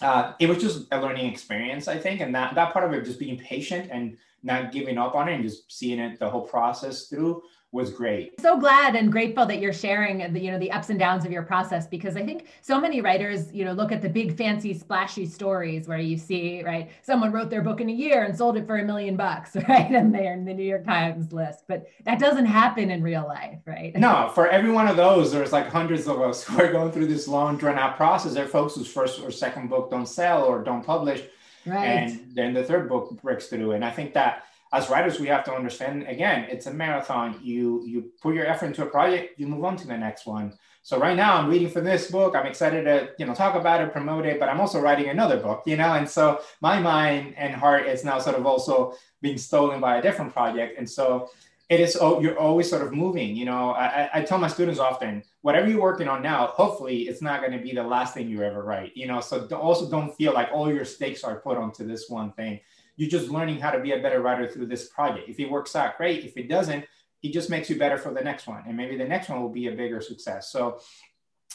uh, 0.00 0.34
it 0.38 0.48
was 0.48 0.58
just 0.58 0.86
a 0.92 1.00
learning 1.00 1.26
experience, 1.26 1.88
I 1.88 1.98
think, 1.98 2.20
and 2.20 2.32
that 2.36 2.54
that 2.54 2.72
part 2.72 2.84
of 2.84 2.92
it, 2.92 3.04
just 3.04 3.18
being 3.18 3.38
patient 3.38 3.90
and 3.90 4.16
not 4.44 4.70
giving 4.70 4.98
up 4.98 5.16
on 5.16 5.28
it 5.28 5.34
and 5.34 5.42
just 5.42 5.72
seeing 5.76 5.98
it 5.98 6.20
the 6.20 6.30
whole 6.30 6.42
process 6.42 7.08
through 7.08 7.42
was 7.72 7.90
great. 7.90 8.40
So 8.40 8.58
glad 8.58 8.94
and 8.94 9.10
grateful 9.12 9.44
that 9.46 9.60
you're 9.60 9.72
sharing 9.72 10.32
the 10.32 10.40
you 10.40 10.50
know 10.50 10.58
the 10.58 10.70
ups 10.70 10.90
and 10.90 10.98
downs 10.98 11.24
of 11.24 11.32
your 11.32 11.42
process 11.42 11.86
because 11.86 12.16
I 12.16 12.24
think 12.24 12.46
so 12.62 12.80
many 12.80 13.00
writers 13.00 13.52
you 13.52 13.64
know 13.64 13.72
look 13.72 13.92
at 13.92 14.00
the 14.02 14.08
big 14.08 14.36
fancy 14.36 14.72
splashy 14.72 15.26
stories 15.26 15.86
where 15.86 15.98
you 15.98 16.16
see 16.16 16.62
right 16.62 16.90
someone 17.02 17.32
wrote 17.32 17.50
their 17.50 17.62
book 17.62 17.80
in 17.80 17.88
a 17.90 17.92
year 17.92 18.24
and 18.24 18.36
sold 18.36 18.56
it 18.56 18.66
for 18.66 18.78
a 18.78 18.84
million 18.84 19.16
bucks 19.16 19.56
right 19.68 19.90
and 19.90 20.14
they're 20.14 20.32
in 20.32 20.44
the 20.44 20.54
New 20.54 20.64
York 20.64 20.84
Times 20.84 21.32
list 21.32 21.64
but 21.66 21.86
that 22.04 22.18
doesn't 22.18 22.46
happen 22.46 22.90
in 22.90 23.02
real 23.02 23.26
life 23.26 23.58
right? 23.66 23.94
No 23.96 24.30
for 24.34 24.48
every 24.48 24.70
one 24.70 24.88
of 24.88 24.96
those 24.96 25.32
there's 25.32 25.52
like 25.52 25.68
hundreds 25.68 26.06
of 26.06 26.20
us 26.20 26.44
who 26.44 26.60
are 26.62 26.72
going 26.72 26.92
through 26.92 27.06
this 27.06 27.28
long 27.28 27.56
drawn 27.56 27.78
out 27.78 27.96
process. 27.96 28.34
There 28.34 28.44
are 28.44 28.48
folks 28.48 28.74
whose 28.74 28.90
first 28.90 29.20
or 29.20 29.30
second 29.30 29.68
book 29.68 29.90
don't 29.90 30.06
sell 30.06 30.44
or 30.44 30.62
don't 30.62 30.84
publish. 30.84 31.22
Right. 31.64 31.84
And 31.84 32.30
then 32.34 32.54
the 32.54 32.62
third 32.62 32.88
book 32.88 33.20
breaks 33.22 33.46
through. 33.48 33.72
And 33.72 33.84
I 33.84 33.90
think 33.90 34.14
that 34.14 34.44
as 34.72 34.90
writers 34.90 35.20
we 35.20 35.28
have 35.28 35.44
to 35.44 35.54
understand 35.54 36.06
again 36.08 36.46
it's 36.50 36.66
a 36.66 36.72
marathon 36.72 37.38
you 37.42 37.84
you 37.86 38.10
put 38.20 38.34
your 38.34 38.46
effort 38.46 38.66
into 38.66 38.82
a 38.82 38.86
project 38.86 39.38
you 39.38 39.46
move 39.46 39.64
on 39.64 39.76
to 39.76 39.86
the 39.86 39.96
next 39.96 40.26
one 40.26 40.52
So 40.86 41.00
right 41.00 41.16
now 41.16 41.36
I'm 41.36 41.50
reading 41.50 41.68
for 41.68 41.80
this 41.80 42.12
book. 42.12 42.36
I'm 42.36 42.46
excited 42.46 42.84
to, 42.84 43.10
you 43.18 43.26
know, 43.26 43.34
talk 43.34 43.56
about 43.56 43.80
it, 43.80 43.90
promote 43.90 44.24
it, 44.24 44.38
but 44.38 44.48
I'm 44.48 44.60
also 44.60 44.80
writing 44.80 45.08
another 45.08 45.36
book, 45.36 45.64
you 45.66 45.76
know, 45.76 45.94
and 45.94 46.08
so 46.08 46.40
my 46.60 46.78
mind 46.78 47.34
and 47.36 47.52
heart 47.56 47.88
is 47.88 48.04
now 48.04 48.20
sort 48.20 48.36
of 48.36 48.46
also 48.46 48.94
being 49.20 49.36
stolen 49.36 49.80
by 49.80 49.96
a 49.96 50.02
different 50.02 50.32
project. 50.32 50.78
And 50.78 50.88
so 50.88 51.28
it 51.68 51.80
is, 51.80 51.98
oh, 52.00 52.20
you're 52.20 52.38
always 52.38 52.70
sort 52.70 52.82
of 52.82 52.92
moving, 52.92 53.34
you 53.34 53.46
know, 53.46 53.70
I, 53.70 54.08
I 54.14 54.22
tell 54.22 54.38
my 54.38 54.46
students 54.46 54.78
often, 54.78 55.24
whatever 55.42 55.68
you're 55.68 55.82
working 55.82 56.06
on 56.06 56.22
now, 56.22 56.46
hopefully 56.46 57.08
it's 57.08 57.20
not 57.20 57.40
going 57.40 57.50
to 57.58 57.58
be 57.58 57.72
the 57.74 57.82
last 57.82 58.14
thing 58.14 58.28
you 58.28 58.44
ever 58.44 58.62
write, 58.62 58.96
you 58.96 59.08
know, 59.08 59.20
so 59.20 59.44
also 59.56 59.90
don't 59.90 60.14
feel 60.14 60.32
like 60.34 60.50
all 60.52 60.72
your 60.72 60.84
stakes 60.84 61.24
are 61.24 61.40
put 61.40 61.58
onto 61.58 61.84
this 61.84 62.08
one 62.08 62.30
thing. 62.34 62.60
You're 62.96 63.10
just 63.10 63.28
learning 63.28 63.60
how 63.60 63.70
to 63.70 63.80
be 63.80 63.92
a 63.92 64.00
better 64.00 64.20
writer 64.20 64.48
through 64.48 64.66
this 64.66 64.88
project. 64.88 65.28
If 65.28 65.38
it 65.38 65.50
works 65.50 65.76
out, 65.76 65.96
great. 65.96 66.24
If 66.24 66.36
it 66.36 66.48
doesn't, 66.48 66.84
it 67.22 67.32
just 67.32 67.50
makes 67.50 67.68
you 67.68 67.78
better 67.78 67.98
for 67.98 68.12
the 68.12 68.20
next 68.20 68.46
one 68.46 68.62
and 68.66 68.76
maybe 68.76 68.96
the 68.96 69.04
next 69.04 69.28
one 69.28 69.40
will 69.40 69.50
be 69.50 69.68
a 69.68 69.72
bigger 69.72 70.00
success. 70.00 70.50
So 70.50 70.80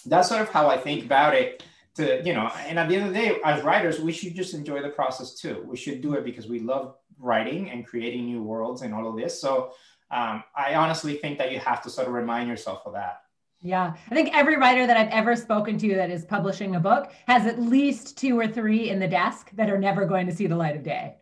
that's 0.06 0.30
sort 0.30 0.42
of 0.42 0.50
how 0.50 0.68
i 0.68 0.78
think 0.78 1.06
about 1.06 1.36
it 1.36 1.64
to 1.96 2.22
you 2.26 2.34
know 2.34 2.50
and 2.68 2.80
at 2.80 2.90
the 2.90 2.96
end 2.96 3.08
of 3.08 3.14
the 3.14 3.20
day 3.20 3.38
as 3.46 3.64
writers 3.64 4.00
we 4.00 4.12
should 4.12 4.36
just 4.36 4.54
enjoy 4.54 4.82
the 4.82 4.90
process 4.90 5.36
too. 5.36 5.64
We 5.66 5.78
should 5.78 6.02
do 6.02 6.14
it 6.14 6.24
because 6.24 6.48
we 6.48 6.60
love 6.60 6.96
writing 7.20 7.70
and 7.70 7.86
creating 7.86 8.26
new 8.26 8.42
worlds 8.42 8.82
and 8.82 8.94
all 8.94 9.08
of 9.08 9.16
this. 9.18 9.40
So 9.40 9.74
um, 10.10 10.44
i 10.56 10.76
honestly 10.76 11.16
think 11.16 11.38
that 11.38 11.52
you 11.52 11.60
have 11.60 11.82
to 11.84 11.90
sort 11.90 12.08
of 12.08 12.14
remind 12.14 12.50
yourself 12.50 12.84
of 12.86 12.94
that. 12.94 13.22
Yeah, 13.64 13.94
I 14.10 14.16
think 14.16 14.36
every 14.36 14.58
writer 14.58 14.88
that 14.88 14.98
I've 14.98 15.10
ever 15.10 15.36
spoken 15.36 15.78
to 15.78 15.96
that 15.96 16.10
is 16.10 16.26
publishing 16.26 16.76
a 16.76 16.80
book 16.80 17.12
has 17.28 17.46
at 17.46 17.62
least 17.62 18.18
two 18.18 18.40
or 18.40 18.48
three 18.48 18.90
in 18.90 18.98
the 18.98 19.08
desk 19.08 19.52
that 19.54 19.70
are 19.70 19.78
never 19.78 20.04
going 20.06 20.26
to 20.26 20.36
see 20.36 20.48
the 20.48 20.56
light 20.56 20.76
of 20.76 20.82
day 20.82 21.18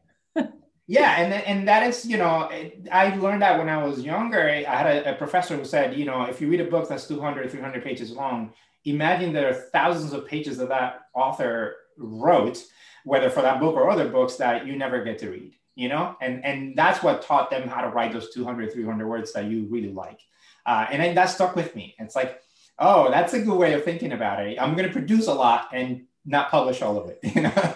yeah 0.90 1.22
and 1.22 1.34
and 1.34 1.68
that 1.68 1.84
is 1.84 2.06
you 2.06 2.18
know 2.18 2.50
i 2.92 3.16
learned 3.16 3.42
that 3.42 3.58
when 3.58 3.70
i 3.70 3.82
was 3.82 4.02
younger 4.02 4.50
i 4.50 4.64
had 4.64 4.88
a, 4.88 5.14
a, 5.14 5.16
professor 5.16 5.56
who 5.56 5.64
said 5.64 5.98
you 5.98 6.06
know 6.06 6.24
if 6.24 6.42
you 6.42 6.50
read 6.50 6.60
a 6.60 6.66
book 6.66 6.90
that's 6.90 7.08
200 7.08 7.50
300 7.50 7.84
pages 7.84 8.12
long 8.12 8.52
imagine 8.86 9.32
there 9.32 9.50
are 9.50 9.54
thousands 9.54 10.14
of 10.14 10.28
pages 10.28 10.58
that 10.58 10.70
that 10.70 11.02
author 11.14 11.76
wrote 11.98 12.64
whether 13.06 13.30
for 13.30 13.42
that 13.42 13.60
book 13.60 13.76
or 13.76 13.90
other 13.90 14.10
books 14.10 14.36
that 14.36 14.66
you 14.66 14.76
never 14.76 15.04
get 15.04 15.18
to 15.20 15.30
read 15.30 15.54
you 15.80 15.88
know? 15.88 16.16
And 16.22 16.44
and 16.44 16.76
that's 16.76 17.02
what 17.02 17.22
taught 17.22 17.50
them 17.50 17.68
how 17.68 17.82
to 17.82 17.88
write 17.88 18.12
those 18.12 18.34
200 18.34 18.74
300 18.74 19.08
words 19.08 19.32
that 19.34 19.46
you 19.46 19.66
really 19.70 19.94
like. 19.94 20.20
Uh, 20.66 20.86
and 20.92 21.02
then 21.02 21.16
that 21.16 21.28
stuck 21.28 21.56
with 21.56 21.74
me. 21.76 21.96
It's 21.98 22.16
like 22.16 22.42
oh 22.78 23.10
that's 23.10 23.34
a 23.34 23.42
good 23.42 23.58
way 23.58 23.74
of 23.74 23.86
thinking 23.86 24.12
about 24.12 24.46
it. 24.46 24.62
I'm 24.62 24.76
going 24.76 24.88
to 24.88 24.94
produce 24.94 25.28
a 25.28 25.34
lot 25.34 25.70
and 25.74 26.06
not 26.26 26.52
publish 26.52 26.82
all 26.82 26.98
of 27.00 27.10
it 27.10 27.20
you 27.36 27.42
know 27.44 27.76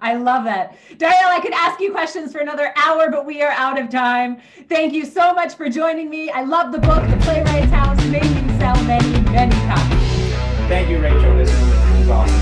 I 0.00 0.14
love 0.14 0.46
it. 0.46 0.70
Dariel, 0.98 1.28
I 1.28 1.40
could 1.40 1.52
ask 1.52 1.80
you 1.80 1.92
questions 1.92 2.32
for 2.32 2.38
another 2.38 2.72
hour, 2.76 3.10
but 3.10 3.26
we 3.26 3.42
are 3.42 3.52
out 3.52 3.80
of 3.80 3.88
time. 3.90 4.40
Thank 4.68 4.92
you 4.92 5.04
so 5.04 5.32
much 5.32 5.54
for 5.54 5.68
joining 5.68 6.10
me. 6.10 6.30
I 6.30 6.42
love 6.42 6.72
the 6.72 6.78
book, 6.78 7.08
The 7.08 7.16
Playwright's 7.22 7.72
House, 7.72 8.02
Making 8.06 8.48
Sell 8.58 8.82
Many, 8.84 9.20
Many 9.30 9.54
Copies. 9.66 10.10
Thank 10.68 10.88
you, 10.88 11.00
Rachel. 11.00 11.36
This 11.36 11.50
was 11.50 12.08
awesome. 12.08 12.39